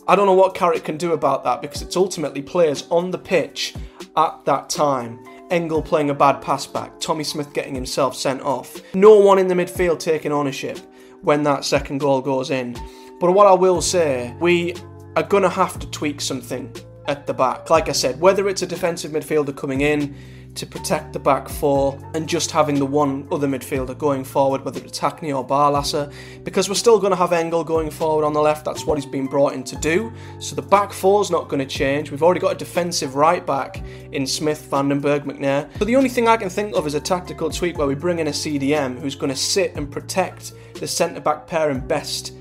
I 0.08 0.16
don't 0.16 0.28
know 0.28 0.34
what 0.34 0.54
Carrick 0.54 0.84
can 0.84 0.98
do 0.98 1.14
about 1.14 1.44
that 1.44 1.62
because 1.62 1.82
it's 1.82 1.96
ultimately 1.96 2.42
players 2.42 2.86
on 2.92 3.10
the 3.10 3.18
pitch 3.18 3.74
at 4.16 4.46
that 4.46 4.70
time. 4.70 5.20
Engel 5.50 5.82
playing 5.82 6.10
a 6.10 6.14
bad 6.14 6.42
pass 6.42 6.66
back, 6.66 7.00
Tommy 7.00 7.24
Smith 7.24 7.54
getting 7.54 7.76
himself 7.76 8.16
sent 8.16 8.42
off, 8.42 8.82
no 8.96 9.20
one 9.20 9.38
in 9.38 9.48
the 9.48 9.54
midfield 9.54 10.00
taking 10.00 10.32
ownership 10.32 10.80
when 11.22 11.44
that 11.44 11.64
second 11.64 12.00
goal 12.00 12.20
goes 12.22 12.50
in. 12.50 12.74
But 13.20 13.32
what 13.32 13.46
I 13.48 13.54
will 13.54 13.82
say, 13.82 14.36
we 14.40 14.76
are 15.16 15.24
going 15.24 15.44
to 15.44 15.50
have 15.50 15.80
to 15.80 15.90
tweak 15.92 16.20
something 16.20 16.76
at 17.08 17.28
the 17.28 17.34
back. 17.34 17.70
Like 17.70 17.90
I 17.90 17.94
said, 17.94 18.20
whether 18.20 18.48
it's 18.48 18.62
a 18.62 18.68
defensive 18.68 19.12
midfielder 19.12 19.56
coming 19.56 19.82
in 19.82 20.16
to 20.56 20.66
protect 20.66 21.12
the 21.12 21.20
back 21.20 21.50
four 21.50 22.00
and 22.14 22.28
just 22.28 22.50
having 22.50 22.80
the 22.80 22.86
one 22.86 23.28
other 23.30 23.48
midfielder 23.48 23.98
going 23.98 24.24
forward, 24.24 24.64
whether 24.64 24.80
it's 24.80 24.98
Hackney 24.98 25.32
or 25.32 25.46
Barlaser, 25.46 26.12
because 26.44 26.70
we're 26.70 26.76
still 26.76 26.98
going 26.98 27.12
to 27.12 27.18
have 27.18 27.34
Engel 27.34 27.64
going 27.64 27.92
forward 27.92 28.26
on 28.26 28.32
the 28.32 28.40
left. 28.40 28.64
That's 28.64 28.86
what 28.86 28.98
he's 28.98 29.06
been 29.06 29.28
brought 29.28 29.54
in 29.54 29.64
to 29.66 29.76
do. 29.78 30.14
So 30.40 30.56
the 30.56 30.62
back 30.62 30.94
four's 30.94 31.30
not 31.30 31.50
going 31.50 31.60
to 31.60 31.66
change. 31.66 32.10
We've 32.10 32.24
already 32.24 32.40
got 32.40 32.54
a 32.54 32.58
defensive 32.58 33.16
right 33.16 33.46
back 33.46 33.84
in 34.14 34.26
Smith, 34.26 34.68
Van 34.72 34.90
den 34.90 35.02
Berg, 35.02 35.26
McNair. 35.26 35.70
So 35.78 35.86
the 35.86 35.96
only 35.98 36.10
thing 36.10 36.30
I 36.30 36.38
can 36.38 36.50
think 36.50 36.76
of 36.76 36.88
is 36.88 36.94
a 36.94 37.02
tactical 37.02 37.50
tweak 37.50 37.78
where 37.78 37.88
we 37.88 37.96
bring 37.96 38.20
in 38.20 38.28
a 38.28 38.32
CDM 38.32 39.00
who's 39.00 39.16
going 39.16 39.32
to 39.32 39.38
sit 39.38 39.76
and 39.76 39.92
protect 39.92 40.54
the 40.76 40.88
centre 40.88 41.20
back 41.20 41.48
pairing 41.48 41.82
best 41.82 42.34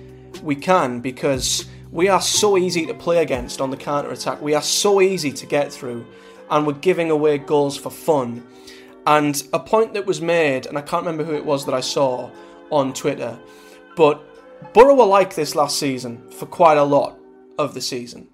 we 0.43 0.55
can 0.55 1.01
because 1.01 1.67
we 1.95 2.09
are 2.09 2.21
so 2.21 2.59
easy 2.59 2.85
to 2.85 2.93
play 2.93 3.19
against 3.19 3.61
on 3.61 3.71
the 3.71 3.77
counter 3.77 4.11
attack. 4.11 4.43
We 4.43 4.55
are 4.55 4.63
so 4.63 5.01
easy 5.01 5.33
to 5.33 5.47
get 5.47 5.73
through 5.73 6.05
and 6.51 6.67
we're 6.67 6.73
giving 6.73 7.13
away 7.13 7.39
goals 7.39 7.77
for 7.77 7.89
fun. 7.89 8.45
And 9.07 9.41
a 9.53 9.61
point 9.61 9.95
that 9.95 10.05
was 10.05 10.21
made, 10.21 10.67
and 10.67 10.77
I 10.77 10.81
can't 10.81 11.07
remember 11.07 11.23
who 11.23 11.37
it 11.37 11.45
was 11.45 11.65
that 11.67 11.75
I 11.75 11.81
saw 11.81 12.31
on 12.71 12.95
Twitter, 12.95 13.39
but 13.97 14.21
Boro 14.73 14.97
were 14.97 15.05
like 15.05 15.37
this 15.37 15.55
last 15.55 15.79
season 15.79 16.29
for 16.31 16.47
quite 16.47 16.79
a 16.79 16.83
lot 16.83 17.17
of 17.59 17.75
the 17.75 17.81
season. 17.81 18.27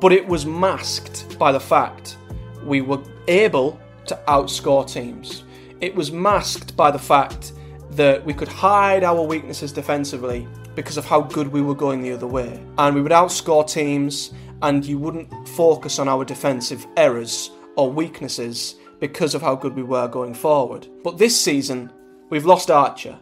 But 0.00 0.12
it 0.12 0.26
was 0.26 0.44
masked 0.44 1.38
by 1.38 1.52
the 1.52 1.60
fact 1.60 2.16
we 2.64 2.80
were 2.80 3.02
able 3.28 3.78
to 4.06 4.18
outscore 4.26 4.90
teams. 4.90 5.44
It 5.80 5.94
was 5.94 6.10
masked 6.10 6.76
by 6.76 6.90
the 6.90 6.98
fact 6.98 7.52
that 7.92 8.24
we 8.24 8.34
could 8.34 8.48
hide 8.48 9.04
our 9.04 9.22
weaknesses 9.22 9.70
defensively 9.70 10.48
because 10.74 10.96
of 10.96 11.04
how 11.04 11.20
good 11.20 11.48
we 11.48 11.62
were 11.62 11.74
going 11.74 12.00
the 12.00 12.12
other 12.12 12.26
way. 12.26 12.62
And 12.78 12.94
we 12.94 13.02
would 13.02 13.12
outscore 13.12 13.66
teams 13.66 14.32
and 14.62 14.84
you 14.84 14.98
wouldn't 14.98 15.48
focus 15.48 15.98
on 15.98 16.08
our 16.08 16.24
defensive 16.24 16.86
errors 16.96 17.50
or 17.76 17.90
weaknesses 17.90 18.76
because 19.00 19.34
of 19.34 19.42
how 19.42 19.54
good 19.54 19.74
we 19.74 19.82
were 19.82 20.08
going 20.08 20.34
forward. 20.34 20.86
But 21.02 21.18
this 21.18 21.40
season, 21.40 21.90
we've 22.28 22.44
lost 22.44 22.70
Archer, 22.70 23.18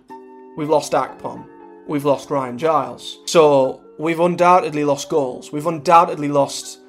we've 0.57 0.69
lost 0.69 0.93
Akpom, 0.93 1.47
we've 1.87 2.05
lost 2.05 2.31
Ryan 2.31 2.59
Giles. 2.59 3.21
So 3.27 3.83
we've 3.99 4.21
undoubtedly 4.21 4.85
lost 4.85 5.09
goals, 5.09 5.53
we've 5.53 5.67
undoubtedly 5.67 6.29
lost 6.29 6.81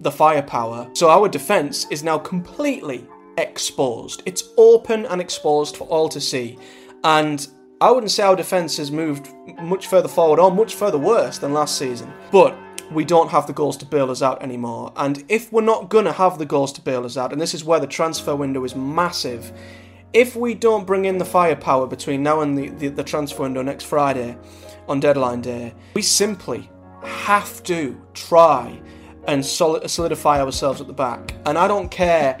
the 0.00 0.10
firepower. 0.10 0.90
So 0.94 1.08
our 1.08 1.28
defence 1.28 1.86
is 1.90 2.02
now 2.02 2.18
completely 2.18 3.06
exposed. 3.38 4.22
It's 4.26 4.44
open 4.56 5.06
and 5.06 5.20
exposed 5.20 5.76
for 5.76 5.84
all 5.84 6.08
to 6.08 6.20
see. 6.20 6.58
And 7.04 7.46
I 7.78 7.90
wouldn't 7.90 8.10
say 8.10 8.22
our 8.22 8.36
defence 8.36 8.78
has 8.78 8.90
moved 8.90 9.28
much 9.60 9.86
further 9.86 10.08
forward 10.08 10.38
or 10.38 10.50
much 10.50 10.74
further 10.74 10.96
worse 10.96 11.36
than 11.36 11.52
last 11.52 11.76
season. 11.76 12.10
But 12.32 12.56
we 12.90 13.04
don't 13.04 13.28
have 13.28 13.46
the 13.46 13.52
goals 13.52 13.76
to 13.78 13.84
bail 13.84 14.10
us 14.10 14.22
out 14.22 14.42
anymore. 14.42 14.92
And 14.96 15.22
if 15.28 15.52
we're 15.52 15.60
not 15.60 15.90
going 15.90 16.06
to 16.06 16.12
have 16.12 16.38
the 16.38 16.46
goals 16.46 16.72
to 16.74 16.80
bail 16.80 17.04
us 17.04 17.18
out, 17.18 17.32
and 17.32 17.40
this 17.40 17.52
is 17.52 17.64
where 17.64 17.78
the 17.78 17.86
transfer 17.86 18.34
window 18.34 18.64
is 18.64 18.74
massive, 18.74 19.52
if 20.14 20.34
we 20.34 20.54
don't 20.54 20.86
bring 20.86 21.04
in 21.04 21.18
the 21.18 21.24
firepower 21.26 21.86
between 21.86 22.22
now 22.22 22.40
and 22.40 22.56
the, 22.56 22.70
the, 22.70 22.88
the 22.88 23.04
transfer 23.04 23.42
window 23.42 23.60
next 23.60 23.84
Friday 23.84 24.38
on 24.88 24.98
deadline 24.98 25.42
day, 25.42 25.74
we 25.92 26.00
simply 26.00 26.70
have 27.02 27.62
to 27.64 28.00
try 28.14 28.80
and 29.28 29.44
solidify 29.44 30.40
ourselves 30.40 30.80
at 30.80 30.86
the 30.86 30.94
back. 30.94 31.34
And 31.44 31.58
I 31.58 31.68
don't 31.68 31.90
care 31.90 32.38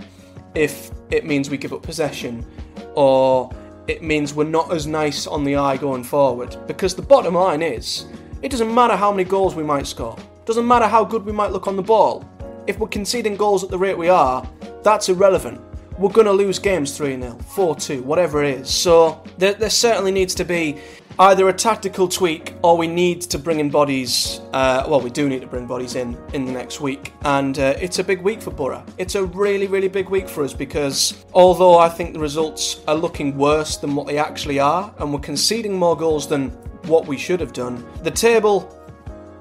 if 0.54 0.90
it 1.10 1.26
means 1.26 1.50
we 1.50 1.58
give 1.58 1.74
up 1.74 1.82
possession 1.82 2.46
or 2.94 3.50
it 3.88 4.02
means 4.02 4.34
we're 4.34 4.44
not 4.44 4.72
as 4.72 4.86
nice 4.86 5.26
on 5.26 5.44
the 5.44 5.56
eye 5.56 5.76
going 5.76 6.04
forward. 6.04 6.56
Because 6.66 6.94
the 6.94 7.02
bottom 7.02 7.34
line 7.34 7.62
is, 7.62 8.06
it 8.42 8.50
doesn't 8.50 8.74
matter 8.74 8.96
how 8.96 9.10
many 9.10 9.24
goals 9.24 9.54
we 9.54 9.62
might 9.62 9.86
score 9.86 10.16
Doesn't 10.44 10.66
matter 10.66 10.86
how 10.86 11.04
good 11.04 11.24
we 11.24 11.32
might 11.32 11.52
look 11.52 11.66
on 11.66 11.76
the 11.76 11.82
ball. 11.82 12.24
If 12.66 12.78
we're 12.78 12.88
conceding 12.88 13.36
goals 13.36 13.62
at 13.62 13.70
the 13.70 13.78
rate 13.78 13.96
we 13.96 14.08
are, 14.08 14.48
that's 14.82 15.08
irrelevant. 15.08 15.60
We're 15.98 16.10
going 16.10 16.26
to 16.26 16.32
lose 16.32 16.58
games 16.58 16.96
3 16.96 17.20
0, 17.20 17.38
4 17.38 17.76
2, 17.76 18.02
whatever 18.02 18.44
it 18.44 18.60
is. 18.60 18.70
So 18.70 19.22
there, 19.38 19.54
there 19.54 19.70
certainly 19.70 20.12
needs 20.12 20.34
to 20.34 20.44
be 20.44 20.78
either 21.18 21.48
a 21.48 21.52
tactical 21.52 22.08
tweak 22.08 22.54
or 22.62 22.76
we 22.76 22.86
need 22.86 23.22
to 23.22 23.38
bring 23.38 23.60
in 23.60 23.70
bodies. 23.70 24.40
Uh, 24.52 24.84
well, 24.88 25.00
we 25.00 25.10
do 25.10 25.28
need 25.28 25.40
to 25.40 25.46
bring 25.46 25.66
bodies 25.66 25.94
in 25.94 26.16
in 26.34 26.44
the 26.44 26.52
next 26.52 26.80
week, 26.80 27.12
and 27.24 27.58
uh, 27.58 27.74
it's 27.80 27.98
a 27.98 28.04
big 28.04 28.20
week 28.20 28.42
for 28.42 28.50
Boro. 28.50 28.84
It's 28.98 29.14
a 29.14 29.24
really, 29.24 29.66
really 29.66 29.88
big 29.88 30.08
week 30.08 30.28
for 30.28 30.44
us 30.44 30.52
because 30.52 31.24
although 31.32 31.78
I 31.78 31.88
think 31.88 32.12
the 32.12 32.20
results 32.20 32.82
are 32.86 32.94
looking 32.94 33.36
worse 33.36 33.76
than 33.76 33.94
what 33.94 34.06
they 34.06 34.18
actually 34.18 34.58
are, 34.58 34.94
and 34.98 35.12
we're 35.12 35.20
conceding 35.20 35.74
more 35.74 35.96
goals 35.96 36.28
than 36.28 36.50
what 36.86 37.06
we 37.06 37.16
should 37.16 37.40
have 37.40 37.52
done, 37.52 37.84
the 38.02 38.10
table. 38.10 38.72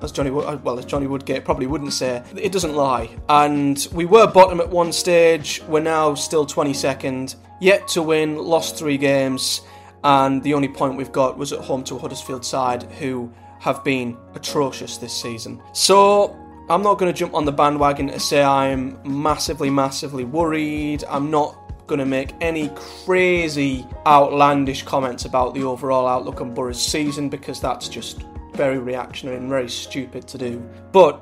As 0.01 0.11
Johnny, 0.11 0.29
well, 0.29 0.77
as 0.77 0.85
Johnny 0.85 1.07
Woodgate 1.07 1.45
probably 1.45 1.67
wouldn't 1.67 1.93
say, 1.93 2.21
it 2.35 2.51
doesn't 2.51 2.75
lie. 2.75 3.09
And 3.27 3.88
we 3.91 4.05
were 4.05 4.27
bottom 4.27 4.59
at 4.59 4.69
one 4.69 4.91
stage. 4.91 5.63
We're 5.67 5.79
now 5.79 6.13
still 6.13 6.45
22nd, 6.45 7.35
yet 7.59 7.88
to 7.89 8.03
win, 8.03 8.38
lost 8.38 8.77
three 8.77 8.97
games 8.97 9.61
and 10.05 10.43
the 10.43 10.53
only 10.53 10.67
point 10.67 10.95
we've 10.95 11.11
got 11.11 11.35
was 11.35 11.51
at 11.51 11.59
home 11.59 11.83
to 11.85 11.97
Huddersfield 11.97 12.45
side 12.45 12.83
who 12.83 13.33
have 13.59 13.83
been 13.83 14.15
atrocious 14.35 14.97
this 14.97 15.19
season. 15.19 15.59
So 15.73 16.37
I'm 16.69 16.83
not 16.83 16.99
going 16.99 17.11
to 17.11 17.17
jump 17.17 17.33
on 17.33 17.43
the 17.43 17.51
bandwagon 17.51 18.09
to 18.09 18.19
say 18.19 18.43
I'm 18.43 18.99
massively, 19.03 19.71
massively 19.71 20.23
worried. 20.23 21.03
I'm 21.09 21.31
not 21.31 21.87
going 21.87 21.97
to 21.97 22.05
make 22.05 22.33
any 22.39 22.69
crazy, 22.75 23.83
outlandish 24.05 24.83
comments 24.83 25.25
about 25.25 25.55
the 25.55 25.63
overall 25.63 26.07
outlook 26.07 26.39
on 26.39 26.53
Boro's 26.53 26.79
season 26.79 27.27
because 27.27 27.59
that's 27.59 27.89
just 27.89 28.23
very 28.53 28.77
reactionary 28.77 29.37
and 29.37 29.49
very 29.49 29.69
stupid 29.69 30.27
to 30.27 30.37
do. 30.37 30.59
But 30.91 31.19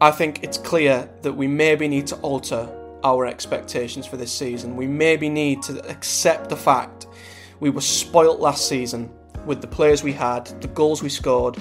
I 0.00 0.10
think 0.10 0.42
it's 0.42 0.58
clear 0.58 1.08
that 1.22 1.32
we 1.32 1.46
maybe 1.46 1.86
need 1.86 2.08
to 2.08 2.16
alter 2.16 2.68
our 3.04 3.24
expectations 3.24 4.04
for 4.04 4.16
this 4.16 4.32
season. 4.32 4.74
We 4.74 4.88
maybe 4.88 5.28
need 5.28 5.62
to 5.62 5.88
accept 5.88 6.48
the 6.48 6.56
fact 6.56 7.06
we 7.60 7.70
were 7.70 7.80
spoilt 7.80 8.40
last 8.40 8.68
season 8.68 9.10
with 9.46 9.60
the 9.60 9.66
players 9.66 10.02
we 10.02 10.12
had, 10.12 10.46
the 10.60 10.68
goals 10.68 11.02
we 11.02 11.08
scored, 11.08 11.56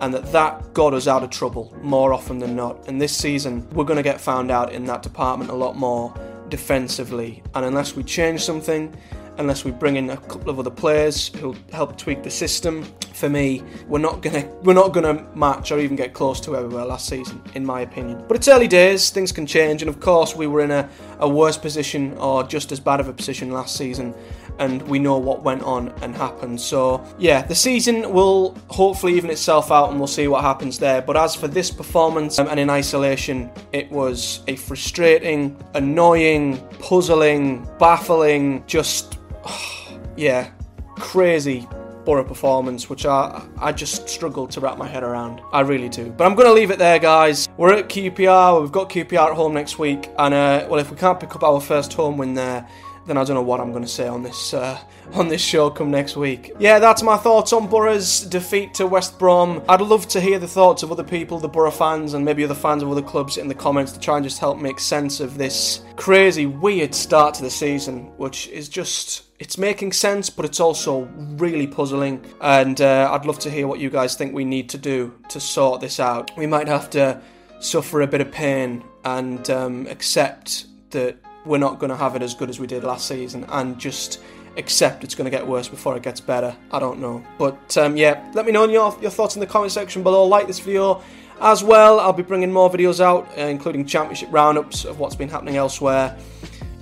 and 0.00 0.12
that 0.14 0.30
that 0.32 0.72
got 0.74 0.94
us 0.94 1.08
out 1.08 1.22
of 1.22 1.30
trouble 1.30 1.76
more 1.82 2.12
often 2.12 2.38
than 2.38 2.54
not. 2.54 2.88
And 2.88 3.00
this 3.00 3.16
season, 3.16 3.68
we're 3.70 3.84
going 3.84 3.96
to 3.96 4.02
get 4.02 4.20
found 4.20 4.50
out 4.50 4.72
in 4.72 4.84
that 4.86 5.02
department 5.02 5.50
a 5.50 5.54
lot 5.54 5.76
more 5.76 6.14
defensively. 6.48 7.42
And 7.54 7.64
unless 7.64 7.96
we 7.96 8.04
change 8.04 8.42
something, 8.42 8.94
unless 9.38 9.64
we 9.64 9.70
bring 9.70 9.96
in 9.96 10.10
a 10.10 10.16
couple 10.16 10.50
of 10.50 10.58
other 10.58 10.70
players 10.70 11.28
who'll 11.28 11.56
help 11.72 11.96
tweak 11.96 12.22
the 12.22 12.30
system. 12.30 12.84
For 13.14 13.28
me, 13.28 13.62
we're 13.88 13.98
not 13.98 14.22
gonna 14.22 14.46
we're 14.62 14.74
not 14.74 14.92
gonna 14.92 15.26
match 15.34 15.72
or 15.72 15.80
even 15.80 15.96
get 15.96 16.12
close 16.12 16.38
to 16.40 16.52
where 16.52 16.62
we 16.62 16.74
were 16.74 16.84
last 16.84 17.08
season, 17.08 17.42
in 17.54 17.64
my 17.64 17.80
opinion. 17.80 18.24
But 18.28 18.36
it's 18.36 18.48
early 18.48 18.68
days, 18.68 19.10
things 19.10 19.32
can 19.32 19.46
change, 19.46 19.82
and 19.82 19.88
of 19.88 20.00
course 20.00 20.36
we 20.36 20.46
were 20.46 20.60
in 20.60 20.70
a, 20.70 20.88
a 21.18 21.28
worse 21.28 21.56
position 21.56 22.16
or 22.18 22.44
just 22.44 22.70
as 22.70 22.78
bad 22.78 23.00
of 23.00 23.08
a 23.08 23.12
position 23.12 23.50
last 23.50 23.76
season 23.76 24.14
and 24.58 24.82
we 24.82 24.98
know 24.98 25.18
what 25.18 25.42
went 25.42 25.62
on 25.62 25.88
and 26.02 26.14
happened. 26.14 26.60
So, 26.60 27.04
yeah, 27.18 27.42
the 27.42 27.54
season 27.54 28.12
will 28.12 28.56
hopefully 28.68 29.14
even 29.14 29.30
itself 29.30 29.70
out 29.70 29.90
and 29.90 29.98
we'll 29.98 30.08
see 30.08 30.28
what 30.28 30.42
happens 30.42 30.78
there. 30.78 31.00
But 31.00 31.16
as 31.16 31.34
for 31.34 31.48
this 31.48 31.70
performance 31.70 32.38
um, 32.38 32.48
and 32.48 32.58
in 32.58 32.68
isolation, 32.68 33.50
it 33.72 33.90
was 33.90 34.42
a 34.48 34.56
frustrating, 34.56 35.56
annoying, 35.74 36.58
puzzling, 36.80 37.68
baffling, 37.78 38.64
just, 38.66 39.18
yeah, 40.16 40.50
crazy 40.96 41.66
Boro 42.04 42.24
performance, 42.24 42.88
which 42.88 43.04
I 43.04 43.46
I 43.58 43.70
just 43.70 44.08
struggle 44.08 44.46
to 44.48 44.60
wrap 44.60 44.78
my 44.78 44.86
head 44.86 45.02
around. 45.02 45.42
I 45.52 45.60
really 45.60 45.90
do. 45.90 46.10
But 46.10 46.24
I'm 46.24 46.34
going 46.34 46.46
to 46.46 46.54
leave 46.54 46.70
it 46.70 46.78
there, 46.78 46.98
guys. 46.98 47.48
We're 47.58 47.74
at 47.74 47.88
QPR. 47.90 48.62
We've 48.62 48.72
got 48.72 48.88
QPR 48.88 49.30
at 49.30 49.34
home 49.34 49.52
next 49.52 49.78
week, 49.78 50.08
and 50.18 50.32
uh, 50.32 50.66
well, 50.70 50.80
if 50.80 50.90
we 50.90 50.96
can't 50.96 51.20
pick 51.20 51.34
up 51.36 51.42
our 51.42 51.60
first 51.60 51.92
home 51.92 52.16
win 52.16 52.32
there 52.32 52.66
then 53.08 53.16
I 53.16 53.24
don't 53.24 53.34
know 53.34 53.42
what 53.42 53.60
I'm 53.60 53.70
going 53.70 53.82
to 53.82 53.88
say 53.88 54.06
on 54.06 54.22
this 54.22 54.54
uh, 54.54 54.78
on 55.14 55.28
this 55.28 55.40
show 55.40 55.70
come 55.70 55.90
next 55.90 56.16
week. 56.16 56.52
Yeah, 56.58 56.78
that's 56.78 57.02
my 57.02 57.16
thoughts 57.16 57.52
on 57.52 57.66
Boro's 57.66 58.20
defeat 58.20 58.74
to 58.74 58.86
West 58.86 59.18
Brom. 59.18 59.62
I'd 59.68 59.80
love 59.80 60.06
to 60.08 60.20
hear 60.20 60.38
the 60.38 60.46
thoughts 60.46 60.82
of 60.82 60.92
other 60.92 61.02
people, 61.02 61.38
the 61.38 61.48
Boro 61.48 61.70
fans, 61.70 62.14
and 62.14 62.24
maybe 62.24 62.44
other 62.44 62.54
fans 62.54 62.82
of 62.82 62.90
other 62.90 63.02
clubs 63.02 63.38
in 63.38 63.48
the 63.48 63.54
comments 63.54 63.92
to 63.92 63.98
try 64.00 64.16
and 64.16 64.24
just 64.24 64.38
help 64.38 64.58
make 64.58 64.78
sense 64.78 65.20
of 65.20 65.38
this 65.38 65.82
crazy, 65.96 66.46
weird 66.46 66.94
start 66.94 67.34
to 67.34 67.42
the 67.42 67.50
season, 67.50 68.12
which 68.18 68.46
is 68.48 68.68
just 68.68 69.24
it's 69.38 69.56
making 69.56 69.92
sense, 69.92 70.28
but 70.28 70.44
it's 70.44 70.60
also 70.60 71.08
really 71.16 71.66
puzzling. 71.66 72.24
And 72.40 72.80
uh, 72.80 73.08
I'd 73.12 73.24
love 73.24 73.38
to 73.40 73.50
hear 73.50 73.66
what 73.66 73.80
you 73.80 73.88
guys 73.88 74.16
think 74.16 74.34
we 74.34 74.44
need 74.44 74.68
to 74.70 74.78
do 74.78 75.14
to 75.30 75.40
sort 75.40 75.80
this 75.80 75.98
out. 75.98 76.30
We 76.36 76.46
might 76.46 76.68
have 76.68 76.90
to 76.90 77.20
suffer 77.60 78.02
a 78.02 78.06
bit 78.06 78.20
of 78.20 78.30
pain 78.30 78.84
and 79.04 79.48
um, 79.50 79.86
accept 79.86 80.66
that 80.90 81.16
we're 81.48 81.58
not 81.58 81.78
going 81.78 81.90
to 81.90 81.96
have 81.96 82.14
it 82.14 82.22
as 82.22 82.34
good 82.34 82.50
as 82.50 82.60
we 82.60 82.66
did 82.66 82.84
last 82.84 83.08
season 83.08 83.44
and 83.48 83.78
just 83.78 84.20
accept 84.58 85.02
it's 85.02 85.14
going 85.14 85.24
to 85.24 85.30
get 85.30 85.46
worse 85.46 85.66
before 85.66 85.96
it 85.96 86.02
gets 86.02 86.20
better. 86.20 86.54
I 86.70 86.78
don't 86.78 87.00
know. 87.00 87.24
But 87.38 87.76
um, 87.78 87.96
yeah, 87.96 88.30
let 88.34 88.44
me 88.44 88.52
know 88.52 88.68
your, 88.68 88.96
your 89.00 89.10
thoughts 89.10 89.34
in 89.34 89.40
the 89.40 89.46
comment 89.46 89.72
section 89.72 90.02
below. 90.02 90.26
Like 90.26 90.46
this 90.46 90.58
video 90.58 91.02
as 91.40 91.64
well. 91.64 92.00
I'll 92.00 92.12
be 92.12 92.22
bringing 92.22 92.52
more 92.52 92.70
videos 92.70 93.00
out, 93.00 93.26
uh, 93.38 93.42
including 93.42 93.86
championship 93.86 94.28
roundups 94.30 94.84
of 94.84 94.98
what's 94.98 95.16
been 95.16 95.28
happening 95.28 95.56
elsewhere 95.56 96.18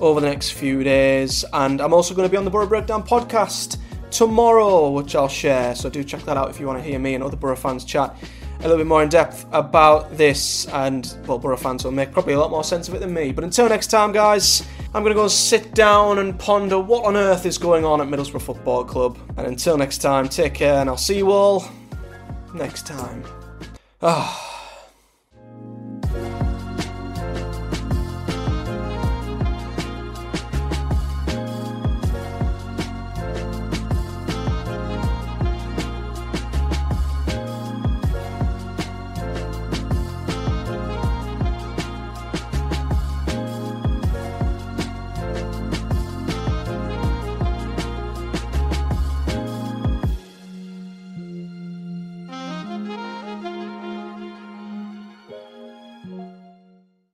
over 0.00 0.20
the 0.20 0.26
next 0.28 0.50
few 0.50 0.82
days. 0.82 1.44
And 1.52 1.80
I'm 1.80 1.94
also 1.94 2.14
going 2.14 2.28
to 2.28 2.30
be 2.30 2.36
on 2.36 2.44
the 2.44 2.50
Boro 2.50 2.66
Breakdown 2.66 3.06
podcast 3.06 3.78
tomorrow, 4.10 4.90
which 4.90 5.14
I'll 5.14 5.28
share. 5.28 5.76
So 5.76 5.88
do 5.88 6.02
check 6.02 6.22
that 6.22 6.36
out 6.36 6.50
if 6.50 6.58
you 6.58 6.66
want 6.66 6.82
to 6.82 6.88
hear 6.88 6.98
me 6.98 7.14
and 7.14 7.22
other 7.22 7.36
Boro 7.36 7.54
fans 7.54 7.84
chat 7.84 8.16
a 8.58 8.62
little 8.62 8.78
bit 8.78 8.86
more 8.86 9.02
in 9.02 9.08
depth 9.08 9.46
about 9.52 10.16
this, 10.16 10.66
and 10.68 11.16
well, 11.26 11.38
Boro 11.38 11.56
fans 11.56 11.84
will 11.84 11.92
make 11.92 12.12
probably 12.12 12.34
a 12.34 12.38
lot 12.38 12.50
more 12.50 12.64
sense 12.64 12.88
of 12.88 12.94
it 12.94 12.98
than 13.00 13.12
me. 13.12 13.32
But 13.32 13.44
until 13.44 13.68
next 13.68 13.88
time, 13.88 14.12
guys, 14.12 14.66
I'm 14.94 15.02
going 15.02 15.10
to 15.12 15.14
go 15.14 15.22
and 15.22 15.30
sit 15.30 15.74
down 15.74 16.18
and 16.18 16.38
ponder 16.38 16.78
what 16.78 17.04
on 17.04 17.16
earth 17.16 17.46
is 17.46 17.58
going 17.58 17.84
on 17.84 18.00
at 18.00 18.08
Middlesbrough 18.08 18.42
Football 18.42 18.84
Club. 18.84 19.18
And 19.36 19.46
until 19.46 19.76
next 19.76 19.98
time, 19.98 20.28
take 20.28 20.54
care, 20.54 20.80
and 20.80 20.88
I'll 20.88 20.96
see 20.96 21.18
you 21.18 21.30
all 21.30 21.68
next 22.54 22.86
time. 22.86 23.24
Ah. 24.02 24.54